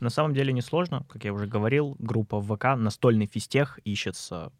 На 0.00 0.10
самом 0.10 0.34
деле 0.34 0.52
несложно, 0.52 1.04
как 1.08 1.24
я 1.24 1.32
уже 1.32 1.46
говорил, 1.46 1.96
группа 1.98 2.38
в 2.40 2.54
ВК 2.56 2.76
«Настольный 2.76 3.26
физтех» 3.26 3.78
ищется 3.84 4.52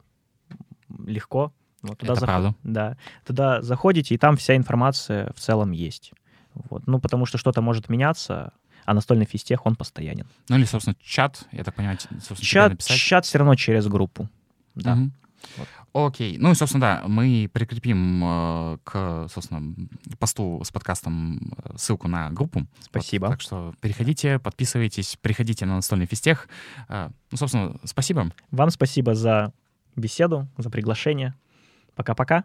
легко. 1.06 1.52
Вот 1.82 2.02
Это 2.02 2.12
заход- 2.14 2.24
правда. 2.26 2.54
Да. 2.62 2.96
Туда 3.24 3.62
заходите, 3.62 4.14
и 4.14 4.18
там 4.18 4.36
вся 4.36 4.56
информация 4.56 5.32
в 5.34 5.40
целом 5.40 5.70
есть. 5.72 6.12
Вот. 6.54 6.86
Ну, 6.86 6.98
потому 6.98 7.26
что 7.26 7.38
что-то 7.38 7.62
может 7.62 7.88
меняться, 7.88 8.52
а 8.90 8.94
настольный 8.94 9.24
физтех, 9.24 9.66
он 9.66 9.76
постоянен. 9.76 10.26
Ну 10.48 10.56
или, 10.56 10.64
собственно, 10.64 10.96
чат, 11.00 11.44
я 11.52 11.62
так 11.62 11.76
понимаю, 11.76 11.96
собственно, 12.00 12.36
Чат, 12.40 12.82
чат 12.82 13.24
все 13.24 13.38
равно 13.38 13.54
через 13.54 13.86
группу. 13.86 14.28
Да. 14.74 14.96
Мгм. 14.96 15.12
Вот. 15.56 15.68
Окей. 16.08 16.38
Ну 16.38 16.50
и, 16.50 16.54
собственно, 16.56 16.80
да, 16.80 17.02
мы 17.06 17.48
прикрепим 17.52 18.20
э, 18.24 18.78
к, 18.82 19.28
собственно, 19.32 19.76
посту 20.18 20.60
с 20.64 20.72
подкастом 20.72 21.52
э, 21.64 21.76
ссылку 21.76 22.08
на 22.08 22.30
группу. 22.30 22.58
Вот, 22.60 22.68
Спасибо. 22.80 23.28
так 23.28 23.40
что 23.40 23.74
переходите, 23.80 24.40
подписывайтесь, 24.40 25.16
приходите 25.22 25.66
на 25.66 25.76
настольный 25.76 26.06
физтех. 26.06 26.48
Э, 26.88 27.10
Ну, 27.30 27.38
собственно, 27.38 27.76
спасибо. 27.84 28.32
Вам 28.50 28.70
спасибо 28.70 29.14
за 29.14 29.52
беседу, 29.94 30.48
за 30.58 30.68
приглашение. 30.68 31.34
Пока-пока. 31.94 32.42